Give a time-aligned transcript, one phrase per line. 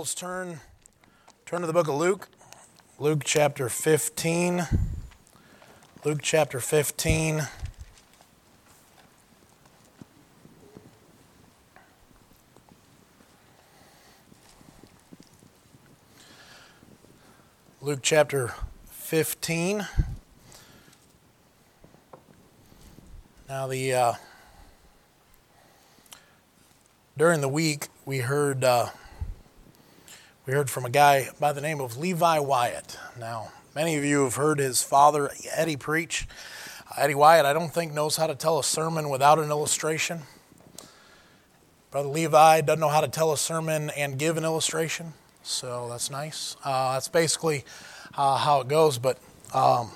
[0.00, 0.60] Let's turn,
[1.44, 2.30] turn to the book of Luke,
[2.98, 4.66] Luke chapter 15.
[6.06, 7.46] Luke chapter 15.
[17.82, 18.54] Luke chapter
[18.86, 19.86] 15.
[23.50, 24.12] Now, the uh,
[27.18, 28.88] during the week, we heard uh,
[30.50, 32.98] we heard from a guy by the name of Levi Wyatt.
[33.16, 36.26] Now, many of you have heard his father, Eddie, preach.
[36.90, 40.22] Uh, Eddie Wyatt, I don't think, knows how to tell a sermon without an illustration.
[41.92, 45.12] Brother Levi doesn't know how to tell a sermon and give an illustration,
[45.44, 46.56] so that's nice.
[46.64, 47.64] Uh, that's basically
[48.16, 48.98] uh, how it goes.
[48.98, 49.20] But
[49.54, 49.92] um,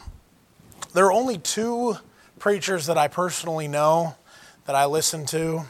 [0.93, 1.97] there are only two
[2.39, 4.15] preachers that I personally know
[4.67, 5.65] that I listen to,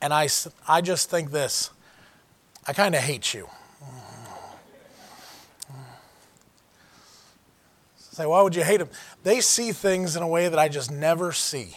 [0.00, 0.26] and I,
[0.66, 1.68] I just think this
[2.68, 3.48] I kind of hate you.
[7.96, 8.88] Say, why would you hate them?
[9.24, 11.76] They see things in a way that I just never see.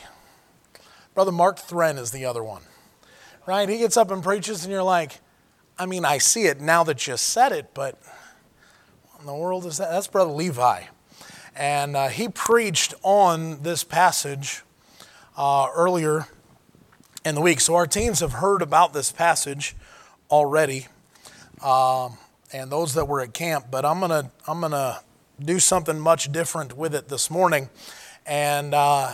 [1.13, 2.61] Brother Mark Thren is the other one,
[3.45, 3.67] right?
[3.67, 5.19] He gets up and preaches, and you're like,
[5.77, 8.01] I mean, I see it now that you said it, but
[9.19, 9.91] in the world is that?
[9.91, 10.83] That's Brother Levi.
[11.57, 14.63] And uh, he preached on this passage
[15.35, 16.27] uh, earlier
[17.25, 17.59] in the week.
[17.59, 19.75] So our teens have heard about this passage
[20.29, 20.87] already,
[21.63, 22.17] um,
[22.51, 23.67] and those that were at camp.
[23.71, 24.99] But I'm gonna I'm gonna
[25.39, 27.69] do something much different with it this morning,
[28.25, 29.13] and uh,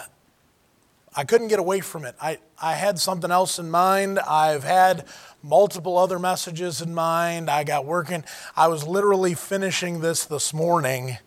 [1.16, 2.16] I couldn't get away from it.
[2.22, 4.19] I I had something else in mind.
[4.19, 5.05] I've had
[5.44, 7.50] multiple other messages in mind.
[7.50, 8.23] I got working.
[8.55, 11.17] I was literally finishing this this morning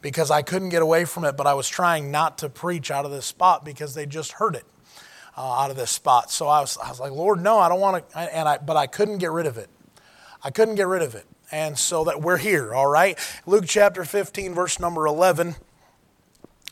[0.00, 3.04] because I couldn't get away from it, but I was trying not to preach out
[3.04, 4.64] of this spot because they just heard it
[5.38, 6.32] uh, out of this spot.
[6.32, 8.76] So I was, I was like, Lord, no, I don't want to, and I, but
[8.76, 9.70] I couldn't get rid of it.
[10.42, 11.26] I couldn't get rid of it.
[11.52, 13.16] And so that we're here, all right?
[13.46, 15.54] Luke chapter 15, verse number 11.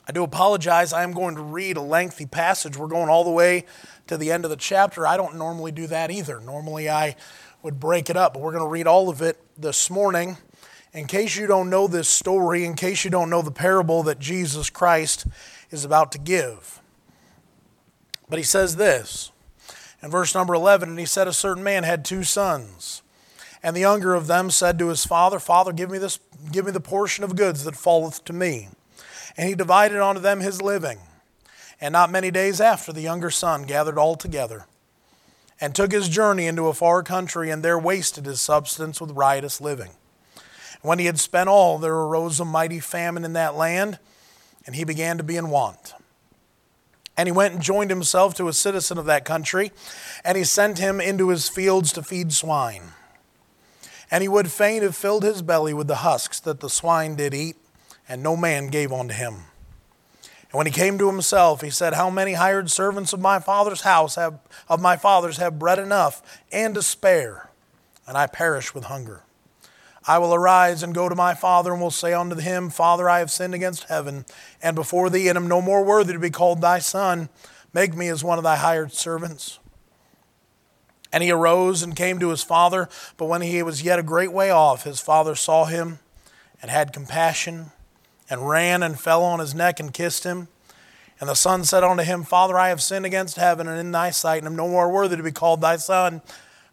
[0.09, 0.93] I do apologize.
[0.93, 2.77] I am going to read a lengthy passage.
[2.77, 3.67] We're going all the way
[4.09, 5.07] to the end of the chapter.
[5.07, 6.41] I don't normally do that either.
[6.41, 7.15] Normally I
[7.63, 10.39] would break it up, but we're going to read all of it this morning.
[10.93, 14.19] In case you don't know this story, in case you don't know the parable that
[14.19, 15.27] Jesus Christ
[15.71, 16.81] is about to give.
[18.29, 19.31] But he says this
[20.03, 23.03] in verse number 11 And he said, A certain man had two sons.
[23.63, 26.21] And the younger of them said to his father, Father, give me, this,
[26.53, 28.69] give me the portion of goods that falleth to me.
[29.37, 30.99] And he divided unto them his living.
[31.81, 34.67] And not many days after, the younger son gathered all together
[35.61, 39.61] and took his journey into a far country, and there wasted his substance with riotous
[39.61, 39.91] living.
[40.83, 43.99] When he had spent all, there arose a mighty famine in that land,
[44.67, 45.95] and he began to be in want.
[47.17, 49.73] And he went and joined himself to a citizen of that country,
[50.25, 52.93] and he sent him into his fields to feed swine.
[54.11, 57.35] And he would fain have filled his belly with the husks that the swine did
[57.35, 57.57] eat,
[58.09, 59.35] and no man gave unto him.
[60.51, 63.81] And when he came to himself, he said, How many hired servants of my father's
[63.81, 64.39] house have
[64.69, 66.23] of my father's have bread enough
[66.53, 67.51] and to spare,
[68.07, 69.23] and I perish with hunger.
[70.09, 73.19] I will arise and go to my father, and will say unto him, Father, I
[73.19, 74.25] have sinned against heaven,
[74.63, 77.29] and before thee, and am no more worthy to be called thy son.
[77.73, 79.59] Make me as one of thy hired servants.
[81.13, 84.33] And he arose and came to his father, but when he was yet a great
[84.33, 85.99] way off, his father saw him
[86.63, 87.73] and had compassion,
[88.31, 90.47] and ran and fell on his neck and kissed him.
[91.19, 94.11] And the son said unto him, Father, I have sinned against heaven and in thy
[94.11, 96.23] sight, and am no more worthy to be called thy son.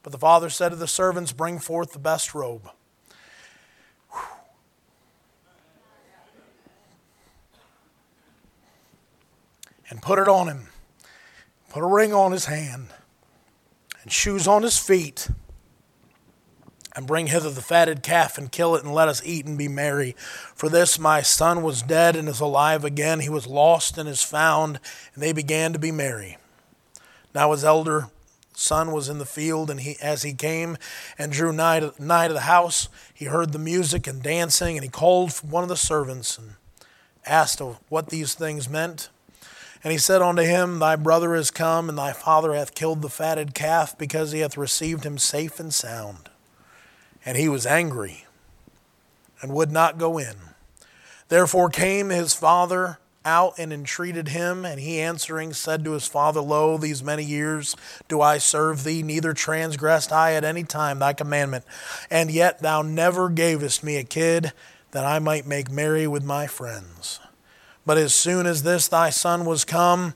[0.03, 2.69] But the father said to the servants, Bring forth the best robe
[9.93, 10.69] and put it on him.
[11.69, 12.87] Put a ring on his hand
[14.01, 15.29] and shoes on his feet.
[16.95, 19.67] And bring hither the fatted calf and kill it, and let us eat and be
[19.67, 20.15] merry.
[20.55, 23.19] For this my son was dead and is alive again.
[23.19, 24.79] He was lost and is found.
[25.13, 26.37] And they began to be merry.
[27.35, 28.07] Now his elder
[28.55, 30.77] son was in the field, and he, as he came
[31.19, 34.83] and drew nigh to, nigh to the house, he heard the music and dancing, and
[34.83, 36.53] he called one of the servants and
[37.27, 39.09] asked what these things meant.
[39.83, 43.09] And he said unto him, Thy brother is come, and thy father hath killed the
[43.09, 46.30] fatted calf, because he hath received him safe and sound.
[47.25, 48.25] And he was angry,
[49.41, 50.35] and would not go in.
[51.27, 56.41] Therefore came his father out and entreated him, and he answering said to his father,
[56.41, 57.75] Lo, these many years
[58.07, 61.65] do I serve thee, neither transgressed I at any time thy commandment,
[62.09, 64.53] and yet thou never gavest me a kid
[64.91, 67.19] that I might make merry with my friends.
[67.85, 70.13] But as soon as this thy son was come,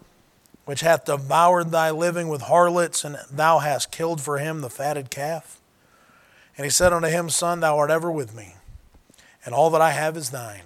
[0.66, 5.10] which hath devoured thy living with harlots, and thou hast killed for him the fatted
[5.10, 5.62] calf.
[6.58, 8.56] And he said unto him, Son, thou art ever with me,
[9.46, 10.64] and all that I have is thine.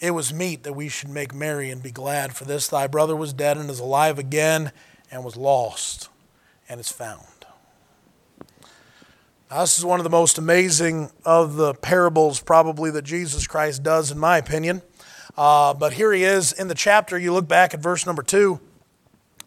[0.00, 3.16] It was meet that we should make merry and be glad, for this thy brother
[3.16, 4.72] was dead and is alive again,
[5.10, 6.08] and was lost
[6.68, 7.24] and is found.
[9.50, 13.82] Now, this is one of the most amazing of the parables, probably, that Jesus Christ
[13.82, 14.82] does, in my opinion.
[15.38, 17.16] Uh, but here he is in the chapter.
[17.16, 18.58] You look back at verse number two,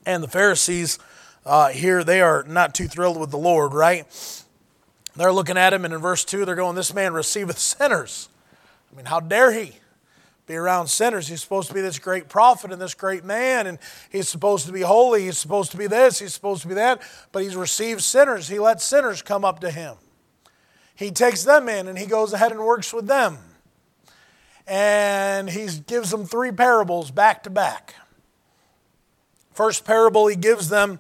[0.06, 0.98] and the Pharisees
[1.46, 4.06] uh, here, they are not too thrilled with the Lord, right?
[5.18, 8.30] They're looking at him, and in verse 2, they're going, This man receiveth sinners.
[8.90, 9.74] I mean, how dare he
[10.48, 11.28] be around sinners?
[11.28, 13.78] He's supposed to be this great prophet and this great man, and
[14.10, 15.26] he's supposed to be holy.
[15.26, 17.02] He's supposed to be this, he's supposed to be that,
[17.34, 18.48] but he's received sinners.
[18.48, 19.96] He lets sinners come up to him.
[20.96, 23.40] He takes them in, and he goes ahead and works with them.
[24.68, 27.96] And he gives them three parables back to back.
[29.54, 31.00] First parable he gives them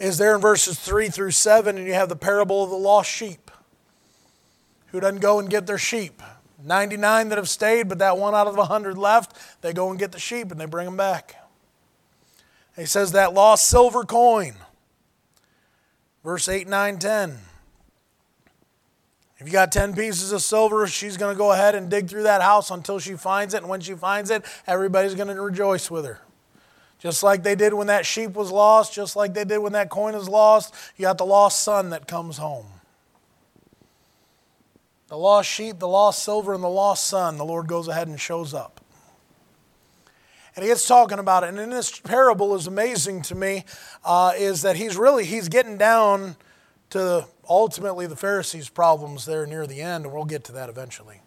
[0.00, 3.10] is there in verses 3 through 7, and you have the parable of the lost
[3.10, 3.50] sheep.
[4.88, 6.22] Who doesn't go and get their sheep?
[6.64, 10.12] 99 that have stayed, but that one out of 100 left, they go and get
[10.12, 11.36] the sheep and they bring them back.
[12.76, 14.54] He says that lost silver coin.
[16.24, 17.38] Verse 8, 9, 10.
[19.40, 22.24] If you got 10 pieces of silver, she's going to go ahead and dig through
[22.24, 23.58] that house until she finds it.
[23.58, 26.20] And when she finds it, everybody's going to rejoice with her.
[26.98, 29.88] Just like they did when that sheep was lost, just like they did when that
[29.88, 32.66] coin is lost, you got the lost son that comes home.
[35.08, 38.20] The lost sheep, the lost silver, and the lost son, the Lord goes ahead and
[38.20, 38.82] shows up.
[40.54, 41.48] And he gets talking about it.
[41.48, 43.64] And in this parable is amazing to me,
[44.04, 46.36] uh, is that he's really, he's getting down
[46.90, 51.20] to ultimately the Pharisees' problems there near the end, and we'll get to that eventually.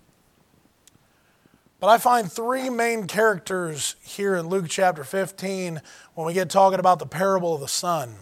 [1.80, 5.82] But I find three main characters here in Luke chapter 15
[6.14, 8.16] when we get talking about the parable of the son.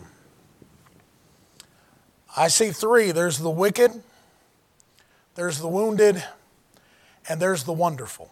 [2.35, 3.91] I see three there's the wicked,
[5.35, 6.23] there's the wounded,
[7.29, 8.31] and there's the wonderful.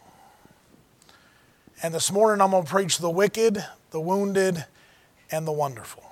[1.83, 4.65] And this morning I'm going to preach the wicked, the wounded,
[5.31, 6.08] and the wonderful.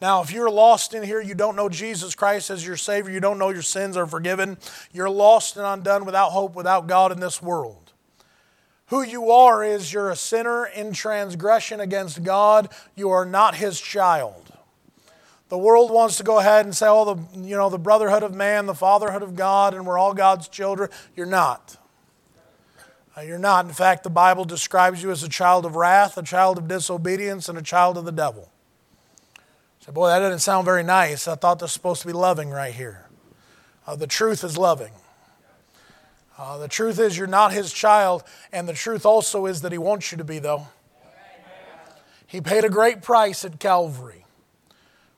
[0.00, 3.20] Now, if you're lost in here, you don't know Jesus Christ as your Savior, you
[3.20, 4.58] don't know your sins are forgiven,
[4.92, 7.92] you're lost and undone without hope, without God in this world.
[8.88, 12.68] Who you are is you're a sinner in transgression against God.
[12.94, 14.52] You are not His child.
[15.48, 18.34] The world wants to go ahead and say, oh, the, you know, the brotherhood of
[18.34, 20.90] man, the fatherhood of God, and we're all God's children.
[21.16, 21.76] You're not.
[23.16, 23.64] Uh, you're not.
[23.64, 27.48] In fact, the Bible describes you as a child of wrath, a child of disobedience,
[27.48, 28.50] and a child of the devil.
[29.84, 31.28] Say, boy, that doesn't sound very nice.
[31.28, 33.06] I thought this was supposed to be loving right here.
[33.86, 34.92] Uh, the truth is loving.
[36.38, 39.78] Uh, the truth is you're not his child, and the truth also is that he
[39.78, 40.68] wants you to be, though.
[42.26, 44.23] He paid a great price at Calvary.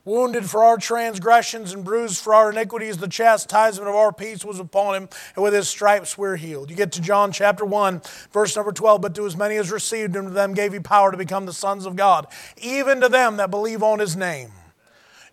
[0.06, 4.60] Wounded for our transgressions and bruised for our iniquities, the chastisement of our peace was
[4.60, 6.70] upon him, and with his stripes we're healed.
[6.70, 9.00] You get to John chapter 1, verse number 12.
[9.00, 11.52] But to as many as received him, to them gave he power to become the
[11.52, 14.52] sons of God, even to them that believe on his name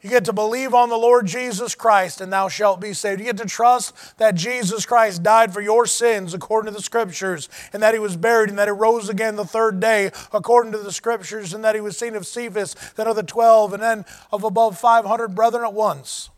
[0.04, 3.22] you get to believe on the Lord Jesus Christ and thou shalt be saved.
[3.22, 7.48] You get to trust that Jesus Christ died for your sins according to the scriptures
[7.72, 10.78] and that he was buried and that he rose again the third day according to
[10.78, 14.04] the scriptures and that he was seen of Cephas, then of the twelve, and then
[14.30, 16.30] of above 500 brethren at once.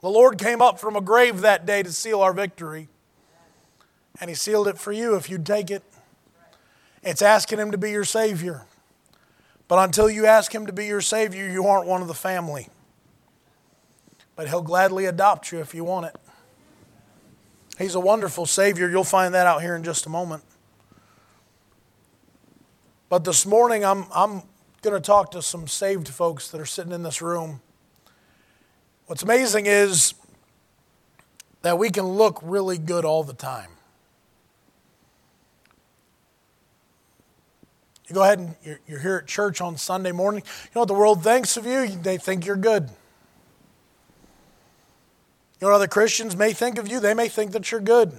[0.00, 2.88] The Lord came up from a grave that day to seal our victory.
[4.20, 5.82] And he sealed it for you if you'd take it.
[7.02, 8.64] It's asking him to be your Savior.
[9.68, 12.68] But until you ask Him to be your Savior, you aren't one of the family.
[14.36, 16.16] But He'll gladly adopt you if you want it.
[17.78, 18.88] He's a wonderful Savior.
[18.88, 20.44] You'll find that out here in just a moment.
[23.08, 24.42] But this morning, I'm, I'm
[24.82, 27.60] going to talk to some saved folks that are sitting in this room.
[29.06, 30.14] What's amazing is
[31.62, 33.70] that we can look really good all the time.
[38.12, 40.42] You go ahead and you're, you're here at church on Sunday morning.
[40.44, 41.88] You know what the world thinks of you?
[41.88, 42.90] They think you're good.
[45.58, 47.00] You know what other Christians may think of you?
[47.00, 48.12] They may think that you're good.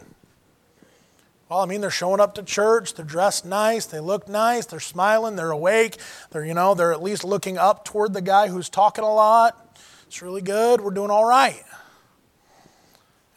[1.47, 4.79] Well, I mean, they're showing up to church, they're dressed nice, they look nice, they're
[4.79, 5.97] smiling, they're awake,
[6.31, 9.77] they're, you know, they're at least looking up toward the guy who's talking a lot.
[10.07, 11.63] It's really good, we're doing all right.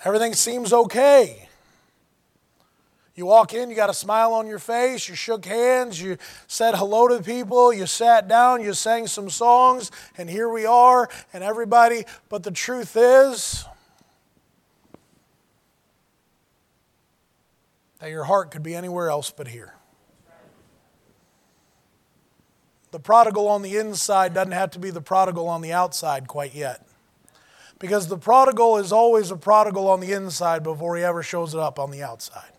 [0.06, 1.45] Everything seems okay.
[3.16, 6.74] You walk in, you got a smile on your face, you shook hands, you said
[6.74, 11.42] hello to people, you sat down, you sang some songs, and here we are, and
[11.42, 12.04] everybody.
[12.28, 13.64] But the truth is
[18.00, 19.72] that your heart could be anywhere else but here.
[22.90, 26.54] The prodigal on the inside doesn't have to be the prodigal on the outside quite
[26.54, 26.86] yet.
[27.78, 31.60] Because the prodigal is always a prodigal on the inside before he ever shows it
[31.60, 32.55] up on the outside.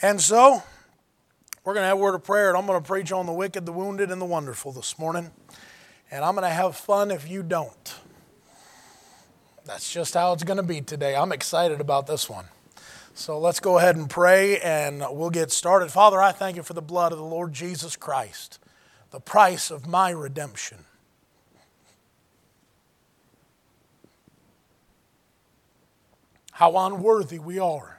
[0.00, 0.62] And so,
[1.64, 3.32] we're going to have a word of prayer, and I'm going to preach on the
[3.32, 5.32] wicked, the wounded, and the wonderful this morning.
[6.10, 7.94] And I'm going to have fun if you don't.
[9.64, 11.16] That's just how it's going to be today.
[11.16, 12.46] I'm excited about this one.
[13.12, 15.90] So let's go ahead and pray and we'll get started.
[15.90, 18.60] Father, I thank you for the blood of the Lord Jesus Christ,
[19.10, 20.78] the price of my redemption.
[26.52, 27.97] How unworthy we are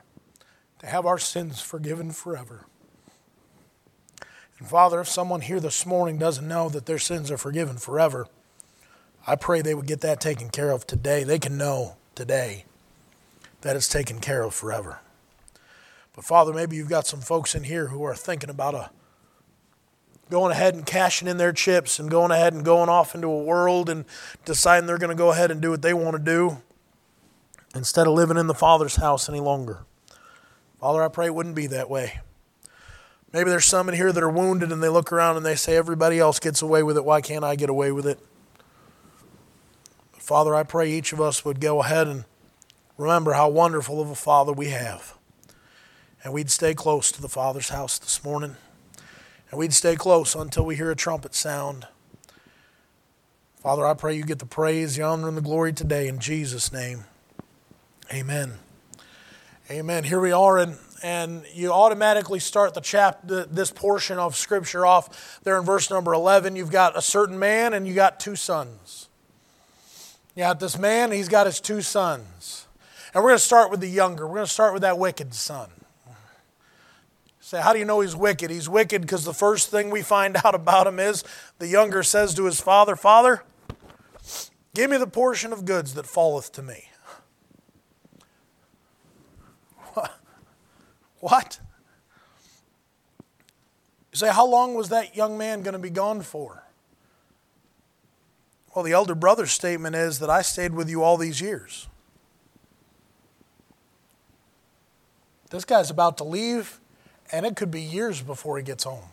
[0.79, 2.65] to have our sins forgiven forever.
[4.57, 8.27] And Father, if someone here this morning doesn't know that their sins are forgiven forever,
[9.25, 11.23] I pray they would get that taken care of today.
[11.23, 12.65] They can know today
[13.61, 14.99] that it's taken care of forever.
[16.15, 18.89] But Father, maybe you've got some folks in here who are thinking about a
[20.29, 23.43] going ahead and cashing in their chips and going ahead and going off into a
[23.43, 24.05] world and
[24.45, 26.57] deciding they're going to go ahead and do what they want to do
[27.73, 29.79] instead of living in the Father's house any longer.
[30.79, 32.19] Father, I pray it wouldn't be that way.
[33.33, 35.75] Maybe there's some in here that are wounded and they look around and they say,
[35.75, 37.05] Everybody else gets away with it.
[37.05, 38.19] Why can't I get away with it?
[40.13, 42.25] But Father, I pray each of us would go ahead and
[42.97, 45.15] remember how wonderful of a Father we have.
[46.23, 48.55] And we'd stay close to the Father's house this morning.
[49.51, 51.87] And we'd stay close until we hear a trumpet sound.
[53.57, 56.71] Father, I pray you get the praise, the honor, and the glory today in Jesus'
[56.71, 57.05] name.
[58.11, 58.53] Amen.
[59.71, 60.03] Amen.
[60.03, 65.39] Here we are, and, and you automatically start the chapter, this portion of Scripture off
[65.43, 66.55] there in verse number 11.
[66.55, 69.09] You've got a certain man, and you got two sons.
[70.35, 72.65] You got this man, he's got his two sons.
[73.13, 74.25] And we're going to start with the younger.
[74.25, 75.69] We're going to start with that wicked son.
[77.39, 78.49] Say, how do you know he's wicked?
[78.49, 81.23] He's wicked because the first thing we find out about him is
[81.59, 83.43] the younger says to his father, Father,
[84.73, 86.88] give me the portion of goods that falleth to me.
[91.19, 91.59] What?
[94.11, 96.63] You say, how long was that young man going to be gone for?
[98.73, 101.87] Well, the elder brother's statement is that I stayed with you all these years.
[105.49, 106.79] This guy's about to leave,
[107.31, 109.09] and it could be years before he gets home.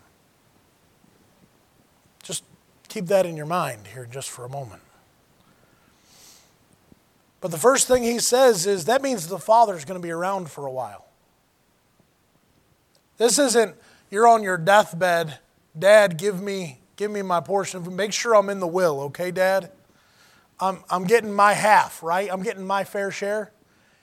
[2.22, 2.44] Just
[2.88, 4.82] keep that in your mind here just for a moment.
[7.40, 10.50] But the first thing he says is that means the father's going to be around
[10.50, 11.05] for a while.
[13.18, 13.76] This isn't
[14.10, 15.38] you're on your deathbed,
[15.78, 17.94] Dad, give me give me my portion.
[17.94, 19.70] Make sure I'm in the will, okay, Dad?
[20.58, 22.28] I'm, I'm getting my half, right?
[22.32, 23.52] I'm getting my fair share.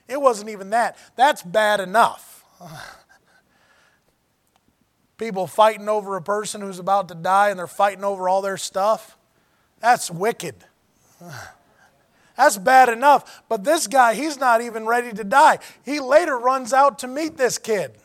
[0.08, 0.98] It wasn't even that.
[1.16, 2.44] That's bad enough.
[5.18, 8.58] People fighting over a person who's about to die and they're fighting over all their
[8.58, 9.18] stuff.
[9.80, 10.56] That's wicked.
[12.38, 13.44] That's bad enough.
[13.48, 15.60] But this guy, he's not even ready to die.
[15.84, 17.96] He later runs out to meet this kid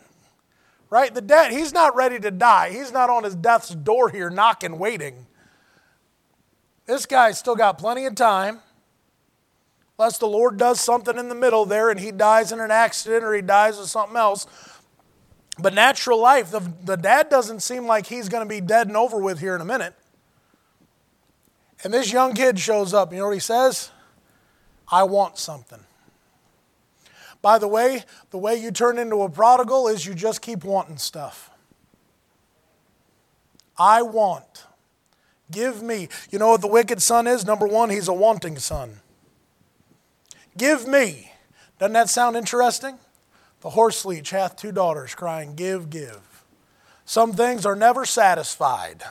[0.90, 1.14] right?
[1.14, 2.70] The dad, he's not ready to die.
[2.70, 5.26] He's not on his death's door here knocking, waiting.
[6.86, 8.60] This guy's still got plenty of time.
[9.98, 13.24] Unless the Lord does something in the middle there and he dies in an accident
[13.24, 14.46] or he dies of something else.
[15.58, 18.96] But natural life, the, the dad doesn't seem like he's going to be dead and
[18.96, 19.94] over with here in a minute.
[21.82, 23.12] And this young kid shows up.
[23.12, 23.90] You know what he says?
[24.90, 25.80] I want something.
[27.40, 30.98] By the way, the way you turn into a prodigal is you just keep wanting
[30.98, 31.50] stuff.
[33.78, 34.64] I want.
[35.50, 36.08] Give me.
[36.30, 37.46] You know what the wicked son is?
[37.46, 39.00] Number one, he's a wanting son.
[40.56, 41.32] Give me.
[41.78, 42.98] Doesn't that sound interesting?
[43.60, 46.44] The horse leech hath two daughters, crying, Give, give.
[47.04, 49.02] Some things are never satisfied.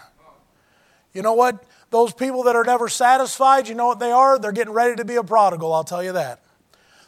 [1.14, 1.64] You know what?
[1.90, 4.38] Those people that are never satisfied, you know what they are?
[4.38, 6.42] They're getting ready to be a prodigal, I'll tell you that.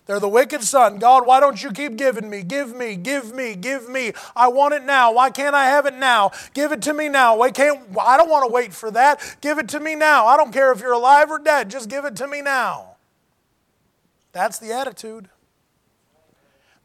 [0.10, 0.98] They're the wicked son.
[0.98, 2.42] God, why don't you keep giving me?
[2.42, 4.14] Give me, give me, give me.
[4.36, 5.14] I want it now.
[5.14, 6.32] Why can't I have it now?
[6.56, 7.38] Give it to me now.
[7.38, 9.38] Why can't I don't want to wait for that.
[9.40, 10.26] Give it to me now.
[10.26, 11.70] I don't care if you're alive or dead.
[11.70, 12.96] Just give it to me now.
[14.32, 15.30] That's the attitude.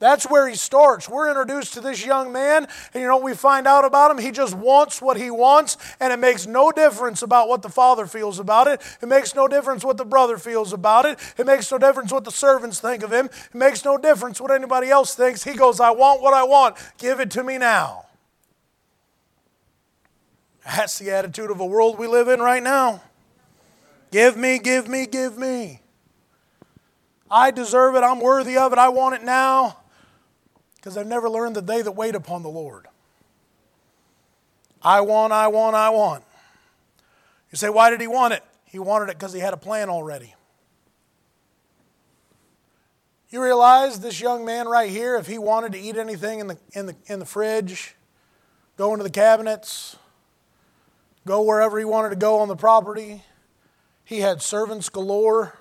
[0.00, 1.08] That's where he starts.
[1.08, 4.18] We're introduced to this young man, and you know what we find out about him?
[4.18, 8.06] He just wants what he wants, and it makes no difference about what the father
[8.06, 8.82] feels about it.
[9.00, 11.18] It makes no difference what the brother feels about it.
[11.38, 13.26] It makes no difference what the servants think of him.
[13.26, 15.44] It makes no difference what anybody else thinks.
[15.44, 16.76] He goes, I want what I want.
[16.98, 18.06] Give it to me now.
[20.64, 23.02] That's the attitude of a world we live in right now.
[24.10, 25.82] Give me, give me, give me.
[27.30, 28.02] I deserve it.
[28.02, 28.78] I'm worthy of it.
[28.78, 29.78] I want it now
[30.84, 32.88] because they've never learned that they that wait upon the Lord.
[34.82, 36.24] I want, I want, I want.
[37.50, 38.44] You say, why did he want it?
[38.66, 40.34] He wanted it because he had a plan already.
[43.30, 46.58] You realize this young man right here, if he wanted to eat anything in the,
[46.74, 47.94] in the, in the fridge,
[48.76, 49.96] go into the cabinets,
[51.26, 53.22] go wherever he wanted to go on the property,
[54.04, 55.58] he had servants galore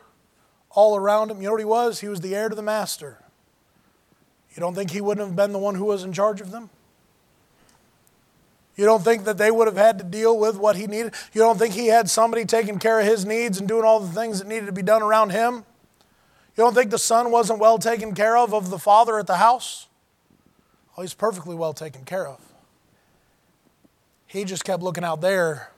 [0.69, 1.37] all around him.
[1.37, 2.01] You know what he was?
[2.01, 3.22] He was the heir to the master.
[4.55, 6.69] You don't think he wouldn't have been the one who was in charge of them?
[8.75, 11.13] You don't think that they would have had to deal with what he needed?
[11.31, 14.11] You don't think he had somebody taking care of his needs and doing all the
[14.11, 15.65] things that needed to be done around him?
[16.55, 19.37] You don't think the son wasn't well taken care of of the father at the
[19.37, 19.87] house?
[20.97, 22.39] Oh, he's perfectly well taken care of.
[24.25, 25.71] He just kept looking out there,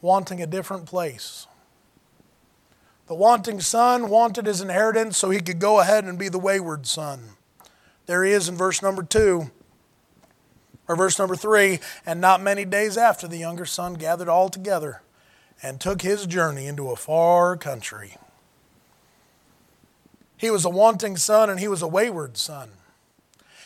[0.00, 1.46] wanting a different place.
[3.06, 6.86] The wanting son wanted his inheritance so he could go ahead and be the wayward
[6.86, 7.30] son.
[8.06, 9.50] There he is in verse number two,
[10.88, 11.78] or verse number three.
[12.04, 15.02] And not many days after, the younger son gathered all together
[15.62, 18.16] and took his journey into a far country.
[20.36, 22.70] He was a wanting son and he was a wayward son.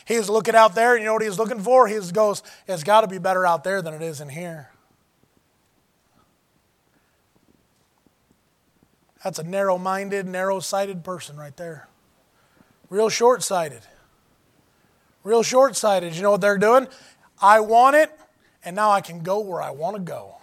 [0.05, 1.87] He was looking out there, and you know what he was looking for?
[1.87, 4.69] He goes, It's got to be better out there than it is in here.
[9.23, 11.87] That's a narrow minded, narrow sighted person right there.
[12.91, 13.81] Real short sighted.
[15.25, 16.15] Real short sighted.
[16.15, 16.87] You know what they're doing?
[17.41, 18.17] I want it,
[18.63, 20.37] and now I can go where I want to go.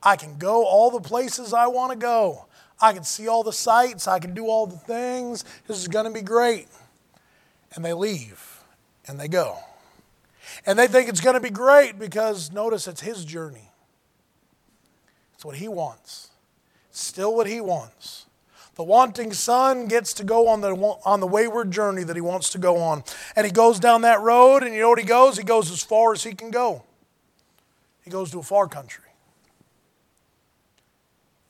[0.00, 2.46] I can go all the places I want to go.
[2.80, 4.06] I can see all the sights.
[4.06, 5.44] I can do all the things.
[5.66, 6.68] This is going to be great.
[7.74, 8.60] And they leave
[9.08, 9.58] and they go.
[10.64, 13.72] And they think it's going to be great because notice it's his journey.
[15.34, 16.28] It's what he wants
[16.98, 18.26] still what he wants.
[18.78, 20.70] The wanting son gets to go on the,
[21.04, 23.02] on the wayward journey that he wants to go on.
[23.34, 25.36] And he goes down that road, and you know what he goes?
[25.36, 26.84] He goes as far as he can go.
[28.04, 29.02] He goes to a far country.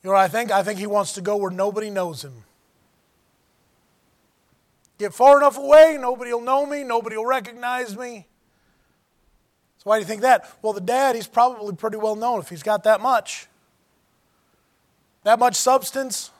[0.01, 0.49] You know what I think?
[0.49, 2.45] I think he wants to go where nobody knows him.
[4.97, 8.25] Get far enough away, nobody will know me, nobody will recognize me.
[9.77, 10.51] So, why do you think that?
[10.63, 13.47] Well, the dad, he's probably pretty well known if he's got that much
[15.23, 16.31] that much substance,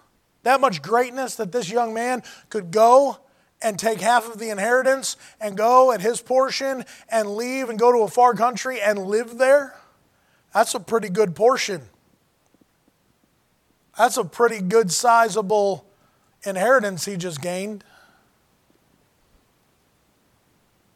[0.44, 3.20] that much greatness that this young man could go
[3.62, 7.92] and take half of the inheritance and go at his portion and leave and go
[7.92, 9.76] to a far country and live there?
[10.54, 11.90] That's a pretty good portion.
[13.98, 15.86] That's a pretty good sizable
[16.44, 17.84] inheritance he just gained.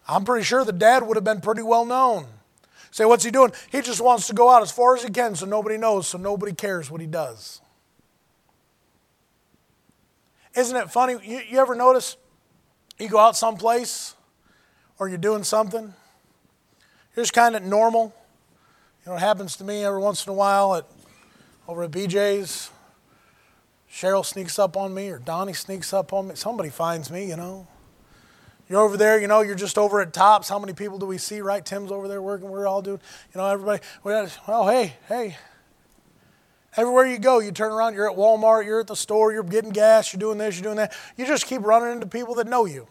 [0.08, 2.28] I'm pretty sure the dad would have been pretty well known.
[2.92, 3.52] Say, what's he doing?
[3.72, 6.18] He just wants to go out as far as he can so nobody knows, so
[6.18, 7.60] nobody cares what he does.
[10.56, 11.14] Isn't it funny?
[11.24, 12.18] You, you ever notice
[13.00, 14.16] you go out someplace
[15.00, 15.94] or you're doing something,
[17.16, 18.14] you're just kind of normal.
[19.06, 20.86] You know, it happens to me every once in a while at
[21.68, 22.70] over at BJ's.
[23.92, 26.36] Cheryl sneaks up on me or Donnie sneaks up on me.
[26.36, 27.68] Somebody finds me, you know.
[28.70, 30.50] You're over there, you know, you're just over at Tops.
[30.50, 31.64] How many people do we see, right?
[31.64, 32.50] Tim's over there working.
[32.50, 33.00] We're all doing,
[33.34, 33.84] you know, everybody.
[34.04, 35.38] Well, oh, hey, hey,
[36.76, 39.70] Everywhere you go, you turn around, you're at Walmart, you're at the store, you're getting
[39.70, 40.94] gas, you're doing this, you're doing that.
[41.18, 42.88] You just keep running into people that know you.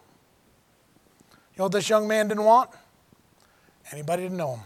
[1.29, 2.69] You know what this young man didn't want?
[3.91, 4.61] Anybody to know him.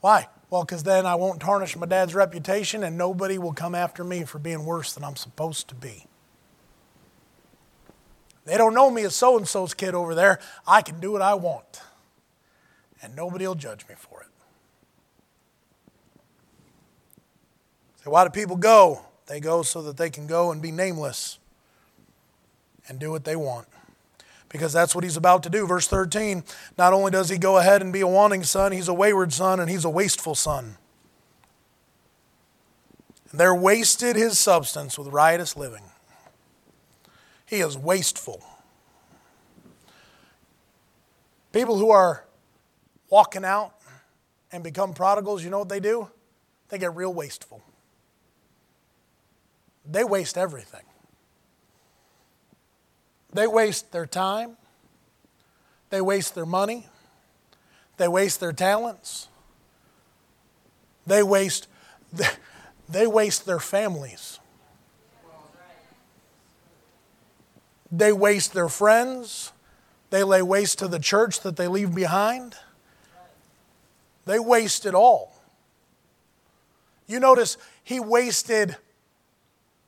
[0.00, 0.28] Why?
[0.48, 4.24] Well, because then I won't tarnish my dad's reputation and nobody will come after me
[4.24, 6.06] for being worse than I'm supposed to be.
[8.46, 10.40] They don't know me as so and so's kid over there.
[10.66, 11.82] I can do what I want,
[13.02, 14.29] and nobody will judge me for it.
[18.10, 19.02] Why do people go?
[19.26, 21.38] They go so that they can go and be nameless
[22.88, 23.68] and do what they want.
[24.48, 25.64] Because that's what he's about to do.
[25.64, 26.42] Verse 13
[26.76, 29.60] not only does he go ahead and be a wanting son, he's a wayward son
[29.60, 30.76] and he's a wasteful son.
[33.30, 35.84] And there wasted his substance with riotous living.
[37.46, 38.42] He is wasteful.
[41.52, 42.24] People who are
[43.08, 43.74] walking out
[44.50, 46.10] and become prodigals, you know what they do?
[46.70, 47.62] They get real wasteful
[49.90, 50.82] they waste everything.
[53.32, 54.56] They waste their time,
[55.90, 56.86] they waste their money,
[57.96, 59.28] they waste their talents,
[61.06, 61.68] they waste,
[62.88, 64.38] they waste their families.
[67.92, 69.52] They waste their friends.
[70.10, 72.54] They lay waste to the church that they leave behind.
[74.26, 75.32] They waste it all.
[77.06, 78.76] You notice he wasted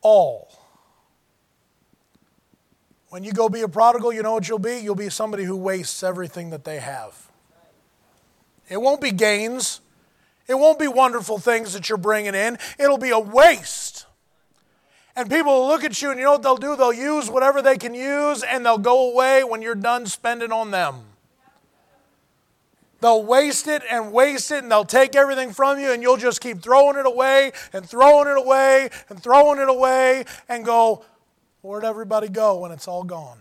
[0.02, 0.48] all.
[3.08, 4.78] When you go be a prodigal, you know what you'll be?
[4.78, 7.30] You'll be somebody who wastes everything that they have.
[8.68, 9.80] It won't be gains,
[10.48, 14.06] It won't be wonderful things that you're bringing in, it'll be a waste.
[15.14, 16.74] And people will look at you, and you know what they'll do?
[16.74, 20.70] They'll use whatever they can use, and they'll go away when you're done spending on
[20.70, 21.11] them.
[23.02, 26.40] They'll waste it and waste it, and they'll take everything from you, and you'll just
[26.40, 31.04] keep throwing it away and throwing it away and throwing it away and go,
[31.62, 33.38] Where'd everybody go when it's all gone?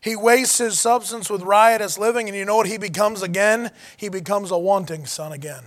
[0.00, 3.70] He wastes his substance with riotous living, and you know what he becomes again?
[3.98, 5.64] He becomes a wanting son again.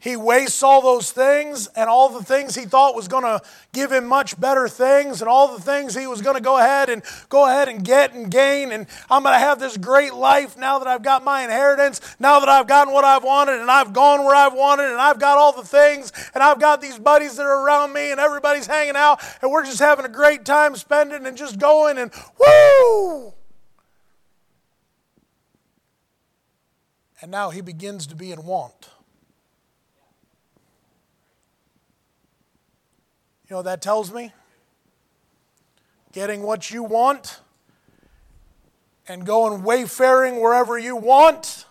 [0.00, 3.42] He wastes all those things and all the things he thought was going to
[3.74, 6.88] give him much better things and all the things he was going to go ahead
[6.88, 10.56] and go ahead and get and gain and I'm going to have this great life
[10.56, 13.92] now that I've got my inheritance, now that I've gotten what I've wanted and I've
[13.92, 17.36] gone where I've wanted and I've got all the things and I've got these buddies
[17.36, 20.76] that are around me and everybody's hanging out and we're just having a great time
[20.76, 23.34] spending and just going and whoo!
[27.20, 28.88] And now he begins to be in want.
[33.50, 34.32] You know what that tells me?
[36.12, 37.40] Getting what you want
[39.08, 41.66] and going wayfaring wherever you want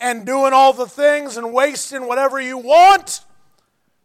[0.00, 3.20] and doing all the things and wasting whatever you want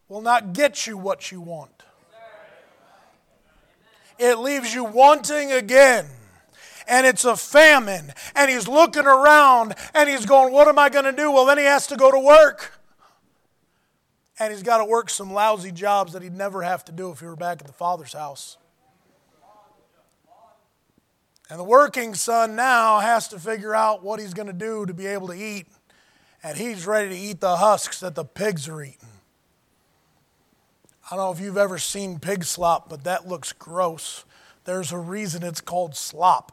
[0.09, 1.71] will not get you what you want.
[4.19, 6.05] It leaves you wanting again.
[6.85, 8.11] And it's a famine.
[8.35, 11.31] And he's looking around and he's going, What am I going to do?
[11.31, 12.76] Well, then he has to go to work
[14.39, 17.19] and he's got to work some lousy jobs that he'd never have to do if
[17.19, 18.57] he were back at the father's house.
[21.49, 24.93] And the working son now has to figure out what he's going to do to
[24.93, 25.67] be able to eat.
[26.43, 28.97] And he's ready to eat the husks that the pigs are eating.
[31.09, 34.25] I don't know if you've ever seen pig slop, but that looks gross.
[34.65, 36.51] There's a reason it's called slop.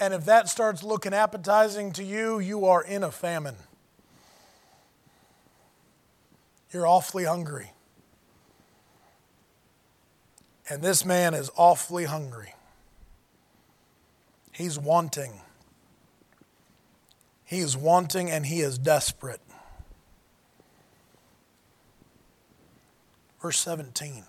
[0.00, 3.56] And if that starts looking appetizing to you, you are in a famine.
[6.72, 7.72] You're awfully hungry.
[10.68, 12.54] And this man is awfully hungry.
[14.52, 15.40] He's wanting.
[17.44, 19.40] He is wanting and he is desperate.
[23.42, 24.24] Verse 17.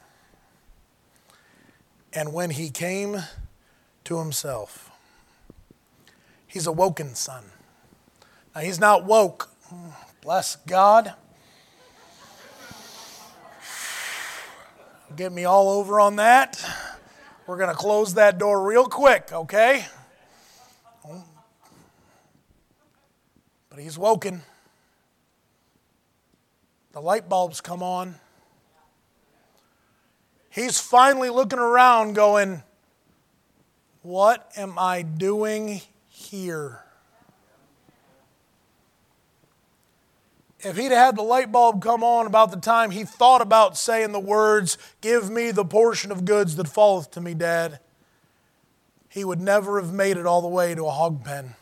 [2.14, 3.18] And when he came
[4.06, 4.90] to himself,
[6.48, 7.44] he's a woken son.
[8.56, 9.50] Now, he's not woke.
[10.22, 11.14] Bless God.
[15.16, 16.64] Get me all over on that.
[17.46, 19.86] We're going to close that door real quick, okay?
[23.70, 24.42] But he's woken.
[26.94, 28.16] The light bulbs come on.
[30.50, 32.64] He's finally looking around, going,
[34.02, 36.84] What am I doing here?
[40.64, 44.12] If he'd had the light bulb come on about the time he thought about saying
[44.12, 47.80] the words, Give me the portion of goods that falleth to me, Dad,
[49.10, 51.56] he would never have made it all the way to a hog pen.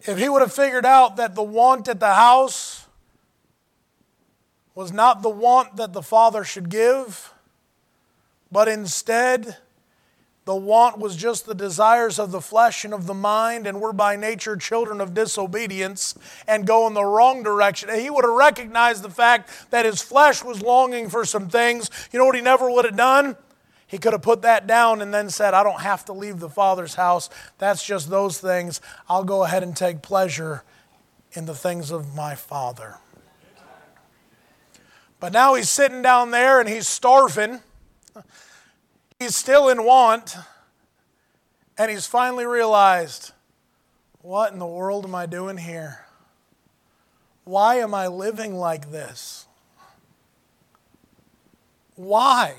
[0.00, 2.86] If he would have figured out that the want at the house
[4.74, 7.32] was not the want that the Father should give,
[8.50, 9.56] but instead,
[10.44, 13.92] the want was just the desires of the flesh and of the mind, and we're
[13.92, 16.16] by nature children of disobedience
[16.48, 17.88] and go in the wrong direction.
[17.88, 21.90] And he would have recognized the fact that his flesh was longing for some things.
[22.12, 23.36] You know what he never would have done?
[23.86, 26.48] He could have put that down and then said, I don't have to leave the
[26.48, 27.28] Father's house.
[27.58, 28.80] That's just those things.
[29.08, 30.64] I'll go ahead and take pleasure
[31.32, 32.96] in the things of my Father.
[35.20, 37.60] But now he's sitting down there and he's starving.
[39.22, 40.34] He's still in want,
[41.78, 43.30] and he's finally realized
[44.20, 46.06] what in the world am I doing here?
[47.44, 49.46] Why am I living like this?
[51.94, 52.56] Why?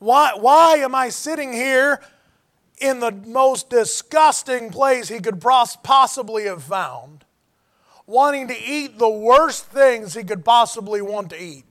[0.00, 2.02] Why, why am I sitting here
[2.80, 7.24] in the most disgusting place he could possibly have found,
[8.04, 11.66] wanting to eat the worst things he could possibly want to eat?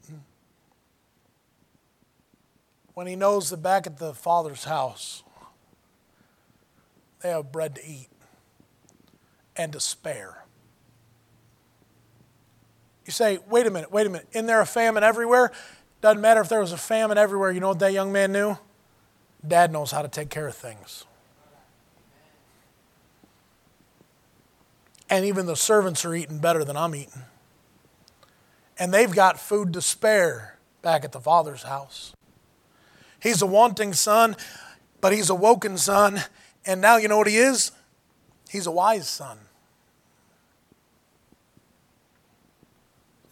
[2.94, 5.24] When he knows that back at the Father's house,
[7.22, 8.10] they have bread to eat
[9.56, 10.44] and to spare.
[13.06, 14.28] You say, wait a minute, wait a minute.
[14.32, 15.52] Isn't there a famine everywhere?
[16.02, 17.52] Doesn't matter if there was a famine everywhere.
[17.52, 18.58] You know what that young man knew?
[19.48, 21.06] Dad knows how to take care of things.
[25.10, 27.24] And even the servants are eating better than I'm eating.
[28.80, 32.14] And they've got food to spare back at the Father's house.
[33.22, 34.36] He's a wanting son,
[35.00, 36.22] but he's a woken son.
[36.66, 37.72] And now you know what he is?
[38.50, 39.38] He's a wise son.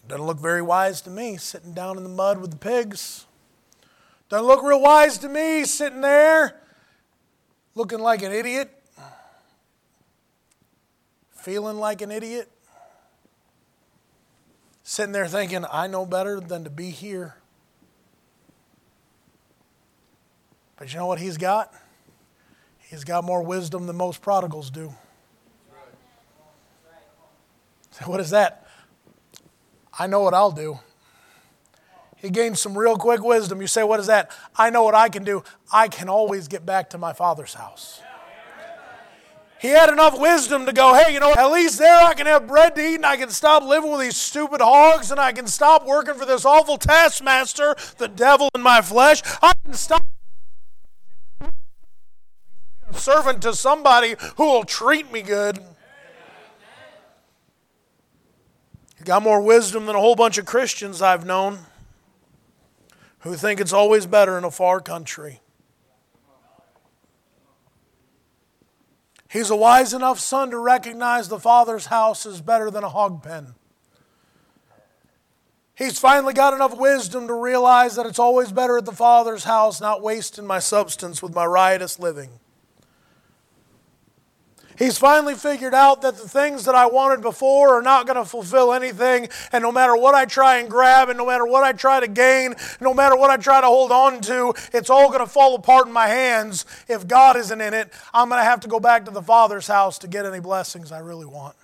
[0.08, 3.26] Doesn't look very wise to me, sitting down in the mud with the pigs.
[4.30, 6.62] Doesn't look real wise to me, sitting there
[7.76, 8.70] looking like an idiot,
[11.32, 12.52] feeling like an idiot,
[14.84, 17.39] sitting there thinking, I know better than to be here.
[20.80, 21.74] But you know what he's got?
[22.80, 24.94] He's got more wisdom than most prodigals do.
[27.92, 28.66] So what is that?
[29.98, 30.80] I know what I'll do.
[32.16, 33.60] He gained some real quick wisdom.
[33.60, 34.32] You say, What is that?
[34.56, 35.44] I know what I can do.
[35.72, 38.02] I can always get back to my father's house.
[39.60, 42.48] He had enough wisdom to go, hey, you know, at least there I can have
[42.48, 45.48] bread to eat and I can stop living with these stupid hogs and I can
[45.48, 49.22] stop working for this awful taskmaster, the devil in my flesh.
[49.42, 50.02] I can stop
[52.94, 55.60] servant to somebody who will treat me good.
[58.98, 61.60] He got more wisdom than a whole bunch of Christians I've known
[63.20, 65.42] who think it's always better in a far country.
[69.30, 73.22] He's a wise enough son to recognize the father's house is better than a hog
[73.22, 73.54] pen.
[75.76, 79.80] He's finally got enough wisdom to realize that it's always better at the father's house,
[79.80, 82.32] not wasting my substance with my riotous living.
[84.80, 88.24] He's finally figured out that the things that I wanted before are not going to
[88.24, 89.28] fulfill anything.
[89.52, 92.08] And no matter what I try and grab, and no matter what I try to
[92.08, 95.54] gain, no matter what I try to hold on to, it's all going to fall
[95.56, 96.66] apart in my hands.
[96.88, 99.68] If God isn't in it, I'm going to have to go back to the Father's
[99.68, 101.58] house to get any blessings I really want.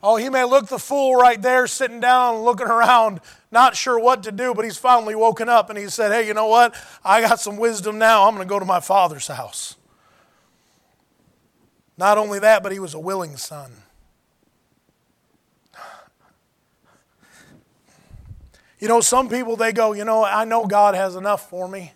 [0.00, 4.22] Oh, he may look the fool right there sitting down looking around, not sure what
[4.22, 6.76] to do, but he's finally woken up and he said, Hey, you know what?
[7.04, 8.28] I got some wisdom now.
[8.28, 9.74] I'm going to go to my father's house.
[12.00, 13.70] Not only that, but he was a willing son.
[18.78, 21.92] You know, some people, they go, you know, I know God has enough for me.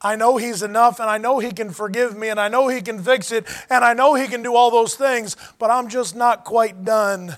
[0.00, 2.80] I know He's enough, and I know He can forgive me, and I know He
[2.80, 6.16] can fix it, and I know He can do all those things, but I'm just
[6.16, 7.36] not quite done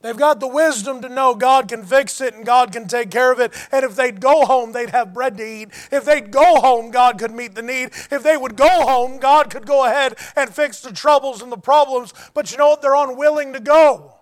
[0.00, 3.32] They've got the wisdom to know God can fix it and God can take care
[3.32, 3.52] of it.
[3.72, 5.70] And if they'd go home, they'd have bread to eat.
[5.90, 7.90] If they'd go home, God could meet the need.
[8.10, 11.56] If they would go home, God could go ahead and fix the troubles and the
[11.56, 12.14] problems.
[12.32, 12.82] But you know what?
[12.82, 14.14] They're unwilling to go.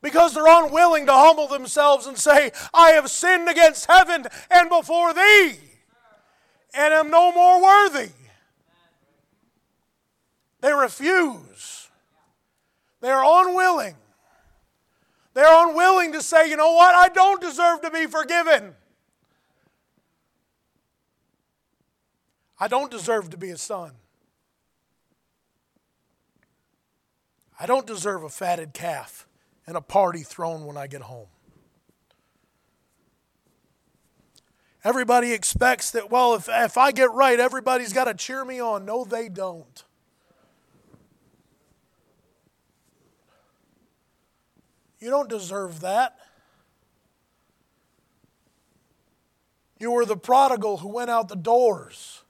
[0.00, 5.14] Because they're unwilling to humble themselves and say, I have sinned against heaven and before
[5.14, 5.54] thee,
[6.74, 8.10] and am no more worthy.
[10.60, 11.81] They refuse.
[13.02, 13.96] They're unwilling.
[15.34, 18.74] They're unwilling to say, you know what, I don't deserve to be forgiven.
[22.60, 23.92] I don't deserve to be a son.
[27.58, 29.26] I don't deserve a fatted calf
[29.66, 31.26] and a party thrown when I get home.
[34.84, 38.84] Everybody expects that, well, if, if I get right, everybody's got to cheer me on.
[38.84, 39.84] No, they don't.
[45.02, 46.16] You don't deserve that.
[49.76, 52.22] You were the prodigal who went out the doors,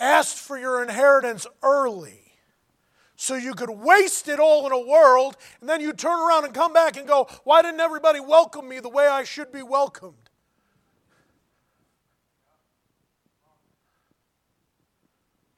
[0.00, 2.32] asked for your inheritance early
[3.14, 6.52] so you could waste it all in a world, and then you turn around and
[6.52, 10.28] come back and go, Why didn't everybody welcome me the way I should be welcomed?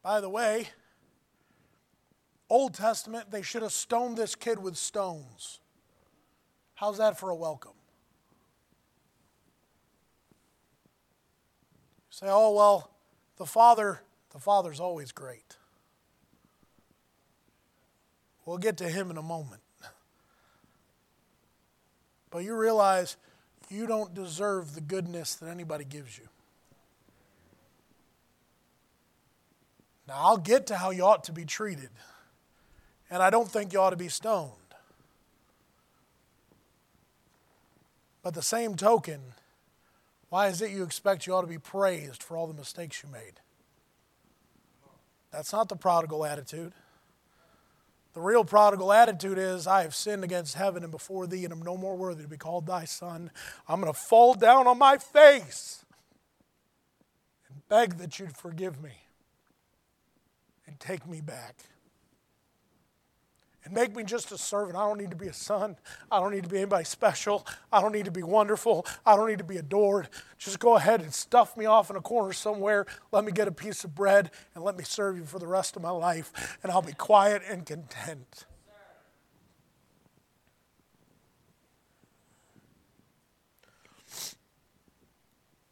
[0.03, 0.67] By the way,
[2.51, 5.59] Old Testament, they should have stoned this kid with stones.
[6.83, 7.71] How's that for a welcome?
[12.01, 12.91] You say, oh, well,
[13.37, 14.01] the Father,
[14.33, 15.55] the Father's always great.
[18.45, 19.61] We'll get to him in a moment.
[22.29, 23.15] But you realize
[23.69, 26.27] you don't deserve the goodness that anybody gives you.
[30.05, 31.91] Now, I'll get to how you ought to be treated.
[33.09, 34.62] And I don't think you ought to be stoned.
[38.23, 39.21] But the same token,
[40.29, 43.09] why is it you expect you ought to be praised for all the mistakes you
[43.11, 43.41] made?
[45.31, 46.73] That's not the prodigal attitude.
[48.13, 51.63] The real prodigal attitude is, I have sinned against heaven and before thee, and am
[51.63, 53.31] no more worthy to be called thy son.
[53.67, 55.83] I'm going to fall down on my face
[57.49, 58.91] and beg that you'd forgive me
[60.67, 61.55] and take me back.
[63.63, 64.75] And make me just a servant.
[64.75, 65.77] I don't need to be a son.
[66.11, 67.45] I don't need to be anybody special.
[67.71, 68.85] I don't need to be wonderful.
[69.05, 70.09] I don't need to be adored.
[70.37, 72.85] Just go ahead and stuff me off in a corner somewhere.
[73.11, 75.75] Let me get a piece of bread and let me serve you for the rest
[75.75, 78.45] of my life, and I'll be quiet and content.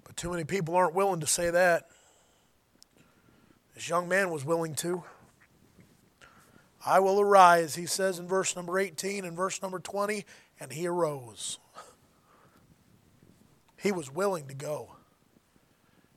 [0.03, 1.89] But too many people aren't willing to say that.
[3.75, 5.03] This young man was willing to.
[6.85, 10.25] I will arise, he says in verse number 18 and verse number 20,
[10.59, 11.59] and he arose.
[13.77, 14.95] He was willing to go.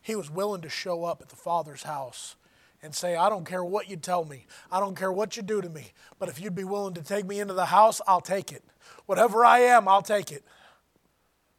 [0.00, 2.36] He was willing to show up at the Father's house
[2.82, 4.46] and say, I don't care what you tell me.
[4.70, 5.92] I don't care what you do to me.
[6.18, 8.62] But if you'd be willing to take me into the house, I'll take it.
[9.06, 10.44] Whatever I am, I'll take it.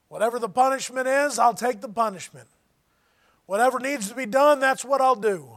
[0.07, 2.47] Whatever the punishment is, I'll take the punishment.
[3.47, 5.54] Whatever needs to be done, that's what I'll do.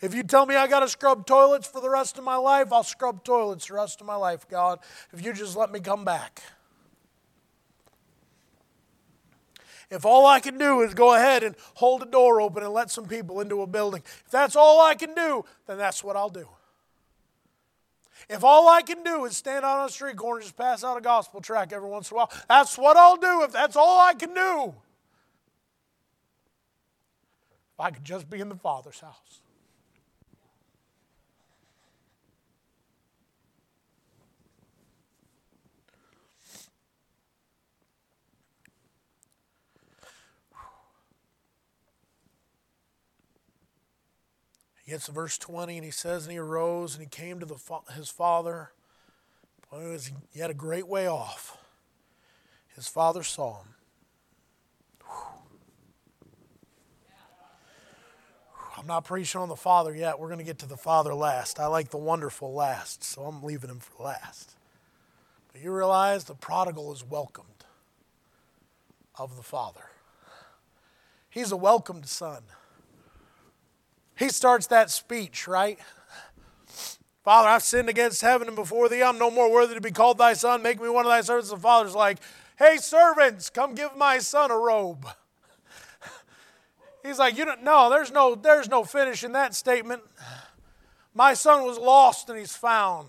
[0.00, 2.72] If you tell me I got to scrub toilets for the rest of my life,
[2.72, 4.80] I'll scrub toilets the rest of my life, God,
[5.12, 6.42] if you just let me come back.
[9.88, 12.90] If all I can do is go ahead and hold a door open and let
[12.90, 16.28] some people into a building, if that's all I can do, then that's what I'll
[16.28, 16.48] do.
[18.28, 20.98] If all I can do is stand on a street corner and just pass out
[20.98, 24.00] a gospel tract every once in a while, that's what I'll do if that's all
[24.00, 24.74] I can do.
[27.74, 29.40] If I could just be in the Father's house.
[44.86, 47.46] He gets to verse 20 and he says, And he arose and he came to
[47.46, 47.56] the,
[47.94, 48.70] his father.
[49.72, 51.58] Was, he had a great way off.
[52.76, 53.68] His father saw him.
[58.78, 60.20] I'm not preaching on the Father yet.
[60.20, 61.58] We're going to get to the Father last.
[61.58, 64.52] I like the wonderful last, so I'm leaving him for last.
[65.50, 67.64] But you realize the prodigal is welcomed
[69.18, 69.88] of the Father.
[71.28, 72.42] He's a welcomed son.
[74.16, 75.78] He starts that speech, right?
[77.22, 79.02] Father, I've sinned against heaven and before thee.
[79.02, 80.62] I'm no more worthy to be called thy son.
[80.62, 81.50] Make me one of thy servants.
[81.50, 82.18] The father's like,
[82.58, 85.06] Hey, servants, come give my son a robe.
[87.04, 90.02] He's like, you don't no, there's no there's no finish in that statement.
[91.14, 93.08] My son was lost and he's found.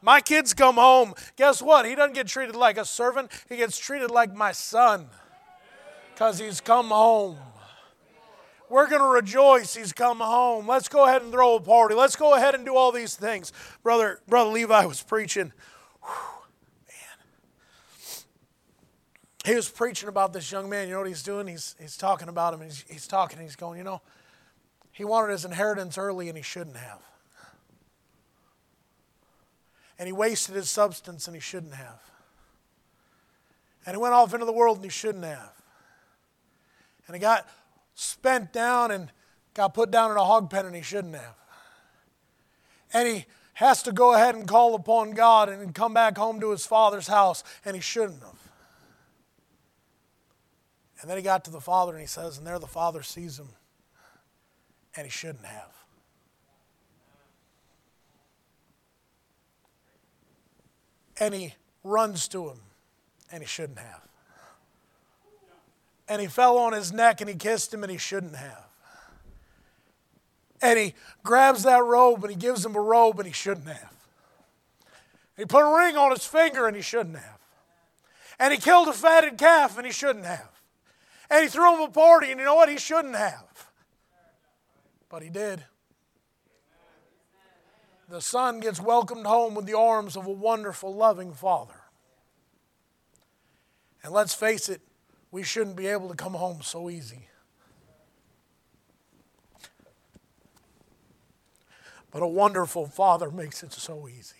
[0.00, 1.14] My kids come home.
[1.36, 1.84] Guess what?
[1.86, 3.32] He doesn't get treated like a servant.
[3.48, 5.08] He gets treated like my son.
[6.14, 7.38] Because he's come home.
[8.70, 10.66] We're going to rejoice he's come home.
[10.66, 11.94] Let's go ahead and throw a party.
[11.94, 13.52] Let's go ahead and do all these things.
[13.82, 15.52] Brother, Brother Levi was preaching.
[16.04, 16.14] Man.
[19.44, 20.86] He was preaching about this young man.
[20.88, 21.46] You know what he's doing?
[21.46, 22.60] He's, he's talking about him.
[22.60, 23.40] He's, he's talking.
[23.40, 24.02] He's going, you know,
[24.92, 27.00] he wanted his inheritance early and he shouldn't have.
[29.98, 32.00] And he wasted his substance and he shouldn't have.
[33.86, 35.52] And he went off into the world and he shouldn't have.
[37.06, 37.48] And he got
[37.98, 39.10] spent down and
[39.54, 41.34] got put down in a hog pen and he shouldn't have.
[42.92, 46.52] And he has to go ahead and call upon God and come back home to
[46.52, 48.38] his father's house and he shouldn't have.
[51.00, 53.38] And then he got to the father and he says, and there the father sees
[53.38, 53.48] him
[54.94, 55.72] and he shouldn't have.
[61.20, 62.60] And he runs to him
[63.32, 64.07] and he shouldn't have
[66.08, 68.64] and he fell on his neck and he kissed him and he shouldn't have.
[70.60, 73.94] And he grabs that robe and he gives him a robe and he shouldn't have.
[75.36, 77.38] He put a ring on his finger and he shouldn't have.
[78.40, 80.50] And he killed a fatted calf and he shouldn't have.
[81.30, 82.68] And he threw him a party and you know what?
[82.68, 83.68] He shouldn't have.
[85.08, 85.62] But he did.
[88.08, 91.82] The son gets welcomed home with the arms of a wonderful, loving father.
[94.02, 94.80] And let's face it,
[95.30, 97.28] we shouldn't be able to come home so easy.
[102.10, 104.34] But a wonderful Father makes it so easy.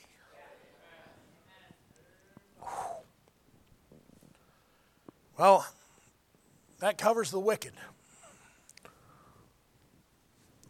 [5.39, 5.67] Well,
[6.81, 7.75] that covers the wicked.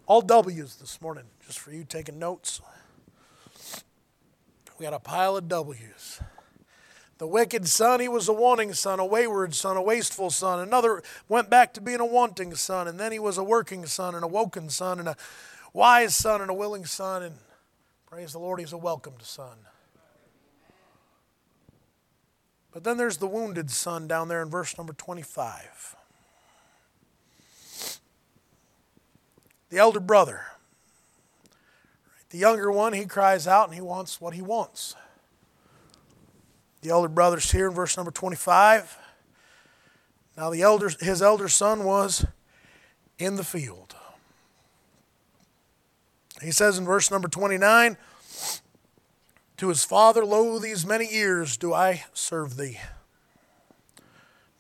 [0.07, 2.61] All W's this morning, just for you taking notes.
[4.79, 6.21] We got a pile of W's.
[7.19, 10.61] The wicked son, he was a wanting son, a wayward son, a wasteful son.
[10.61, 14.15] Another went back to being a wanting son, and then he was a working son,
[14.15, 15.17] and a woken son, and a
[15.73, 17.25] wise son, and a willing son.
[17.25, 17.35] And
[18.07, 19.59] praise the Lord, he's a welcomed son.
[22.73, 25.97] But then there's the wounded son down there in verse number 25.
[29.71, 30.43] The elder brother.
[32.31, 34.95] The younger one, he cries out and he wants what he wants.
[36.83, 38.97] The elder brother's here in verse number 25.
[40.37, 42.25] Now the elder, his elder son was
[43.19, 43.97] in the field.
[46.41, 47.97] He says in verse number 29,
[49.57, 52.79] to his father, Lo, these many years do I serve thee.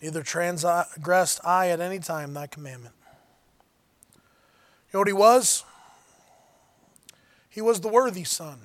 [0.02, 2.94] Neither transgressed I at any time thy commandment.
[4.88, 5.64] You know what he was?
[7.48, 8.60] He was the worthy son.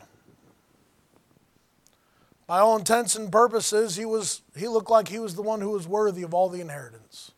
[2.46, 5.72] By all intents and purposes, he, was, he looked like he was the one who
[5.72, 7.32] was worthy of all the inheritance.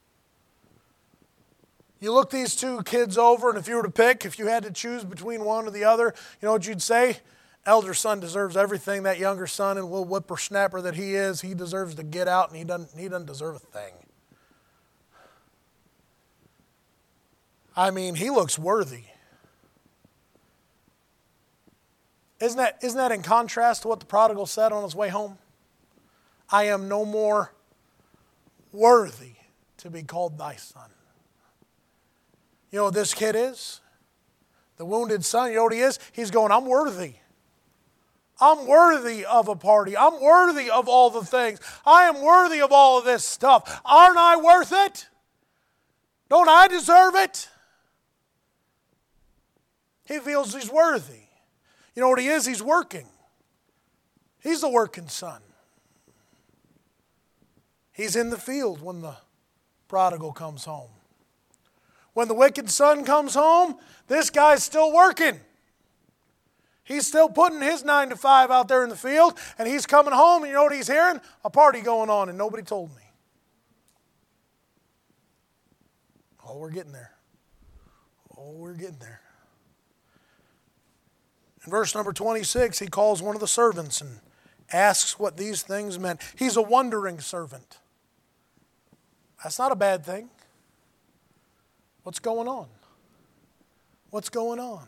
[1.99, 4.64] You look these two kids over, and if you were to pick, if you had
[4.64, 7.18] to choose between one or the other, you know what you'd say?
[7.66, 9.03] Elder son deserves everything.
[9.03, 12.58] That younger son and little whippersnapper that he is, he deserves to get out, and
[12.58, 13.93] he doesn't, he doesn't deserve a thing.
[17.76, 19.06] I mean, he looks worthy.
[22.39, 25.38] Isn't that, isn't that in contrast to what the prodigal said on his way home?
[26.49, 27.53] I am no more
[28.71, 29.33] worthy
[29.77, 30.89] to be called thy son.
[32.71, 33.79] You know what this kid is?
[34.77, 35.97] The wounded son, you know what he is?
[36.11, 37.15] He's going, I'm worthy.
[38.41, 39.95] I'm worthy of a party.
[39.95, 41.59] I'm worthy of all the things.
[41.86, 43.81] I am worthy of all of this stuff.
[43.86, 45.07] Aren't I worth it?
[46.29, 47.47] Don't I deserve it?
[50.05, 51.24] He feels he's worthy.
[51.95, 52.45] You know what he is?
[52.45, 53.07] He's working.
[54.41, 55.41] He's the working son.
[57.93, 59.15] He's in the field when the
[59.87, 60.89] prodigal comes home.
[62.13, 63.75] When the wicked son comes home,
[64.07, 65.39] this guy's still working.
[66.83, 70.13] He's still putting his nine to five out there in the field, and he's coming
[70.13, 71.19] home, and you know what he's hearing?
[71.43, 73.01] A party going on, and nobody told me.
[76.47, 77.11] Oh, we're getting there.
[78.37, 79.21] Oh, we're getting there.
[81.66, 84.20] In verse number 26, he calls one of the servants and
[84.72, 86.22] asks what these things meant.
[86.36, 87.80] He's a wondering servant.
[89.43, 90.30] That's not a bad thing.
[92.03, 92.68] What's going on?
[94.11, 94.88] What's going on?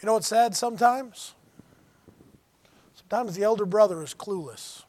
[0.00, 1.34] You know what's sad sometimes?
[2.94, 4.82] Sometimes the elder brother is clueless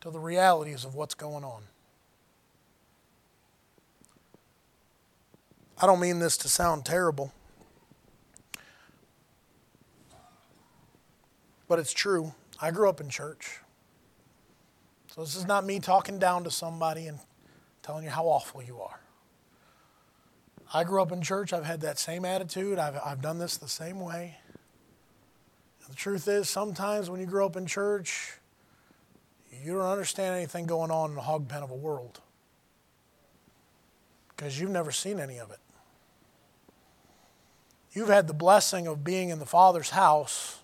[0.00, 1.62] to the realities of what's going on.
[5.80, 7.32] I don't mean this to sound terrible.
[11.70, 12.34] But it's true.
[12.60, 13.60] I grew up in church.
[15.14, 17.20] So this is not me talking down to somebody and
[17.80, 18.98] telling you how awful you are.
[20.74, 21.52] I grew up in church.
[21.52, 22.80] I've had that same attitude.
[22.80, 24.38] I've, I've done this the same way.
[25.88, 28.32] The truth is, sometimes when you grow up in church,
[29.62, 32.18] you don't understand anything going on in the hog pen of a world
[34.36, 35.60] because you've never seen any of it.
[37.92, 40.59] You've had the blessing of being in the Father's house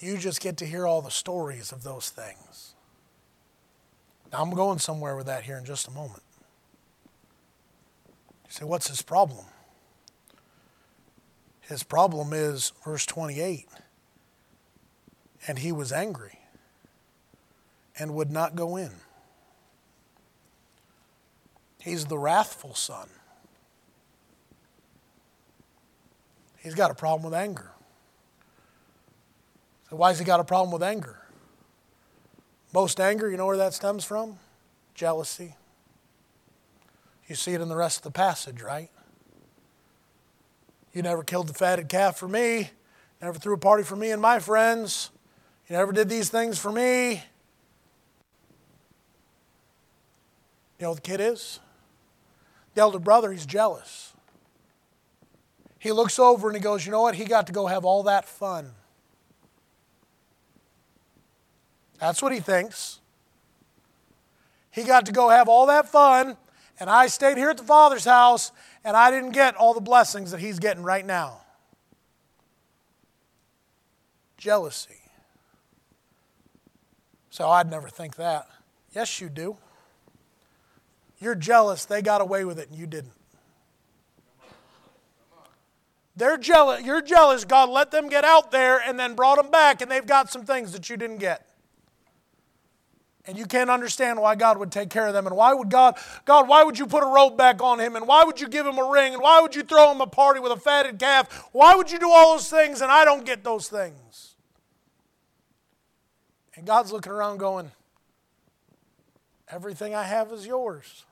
[0.00, 2.74] you just get to hear all the stories of those things.
[4.32, 6.22] Now, I'm going somewhere with that here in just a moment.
[8.46, 9.44] You say, what's his problem?
[11.60, 13.68] His problem is verse 28
[15.46, 16.38] and he was angry
[17.98, 18.90] and would not go in.
[21.80, 23.08] He's the wrathful son.
[26.58, 27.70] He's got a problem with anger.
[29.90, 31.18] Why has he got a problem with anger?
[32.72, 34.38] Most anger, you know where that stems from?
[34.94, 35.56] Jealousy.
[37.26, 38.90] You see it in the rest of the passage, right?
[40.92, 42.70] You never killed the fatted calf for me,
[43.20, 45.10] never threw a party for me and my friends,
[45.68, 47.22] you never did these things for me.
[50.78, 51.60] You know what the kid is?
[52.74, 54.12] The elder brother, he's jealous.
[55.78, 57.14] He looks over and he goes, You know what?
[57.14, 58.72] He got to go have all that fun.
[62.00, 63.00] That's what he thinks.
[64.70, 66.36] He got to go have all that fun,
[66.78, 68.52] and I stayed here at the Father's house,
[68.84, 71.42] and I didn't get all the blessings that he's getting right now.
[74.38, 75.00] Jealousy.
[77.28, 78.48] So I'd never think that.
[78.92, 79.56] Yes, you do.
[81.20, 83.12] You're jealous they got away with it and you didn't.
[86.16, 86.82] They're jealous.
[86.82, 90.06] You're jealous God let them get out there and then brought them back and they've
[90.06, 91.46] got some things that you didn't get.
[93.26, 95.26] And you can't understand why God would take care of them.
[95.26, 97.94] And why would God, God, why would you put a robe back on him?
[97.94, 99.12] And why would you give him a ring?
[99.12, 101.48] And why would you throw him a party with a fatted calf?
[101.52, 104.36] Why would you do all those things and I don't get those things?
[106.56, 107.70] And God's looking around going,
[109.50, 111.04] Everything I have is yours.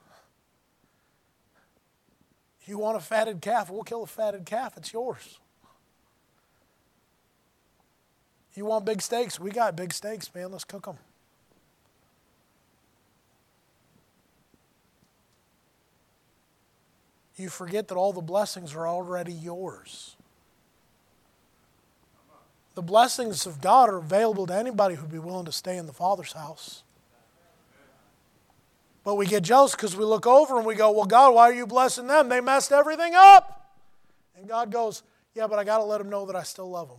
[2.67, 3.71] You want a fatted calf?
[3.71, 4.77] We'll kill a fatted calf.
[4.77, 5.39] It's yours.
[8.55, 9.41] You want big steaks?
[9.41, 10.53] We got big steaks, man.
[10.53, 10.99] Let's cook them.
[17.39, 20.17] You forget that all the blessings are already yours.
[22.75, 25.93] The blessings of God are available to anybody who'd be willing to stay in the
[25.93, 26.83] Father's house.
[29.05, 31.55] But we get jealous because we look over and we go, Well, God, why are
[31.55, 32.29] you blessing them?
[32.29, 33.75] They messed everything up.
[34.37, 35.03] And God goes,
[35.35, 36.99] Yeah, but I got to let them know that I still love them.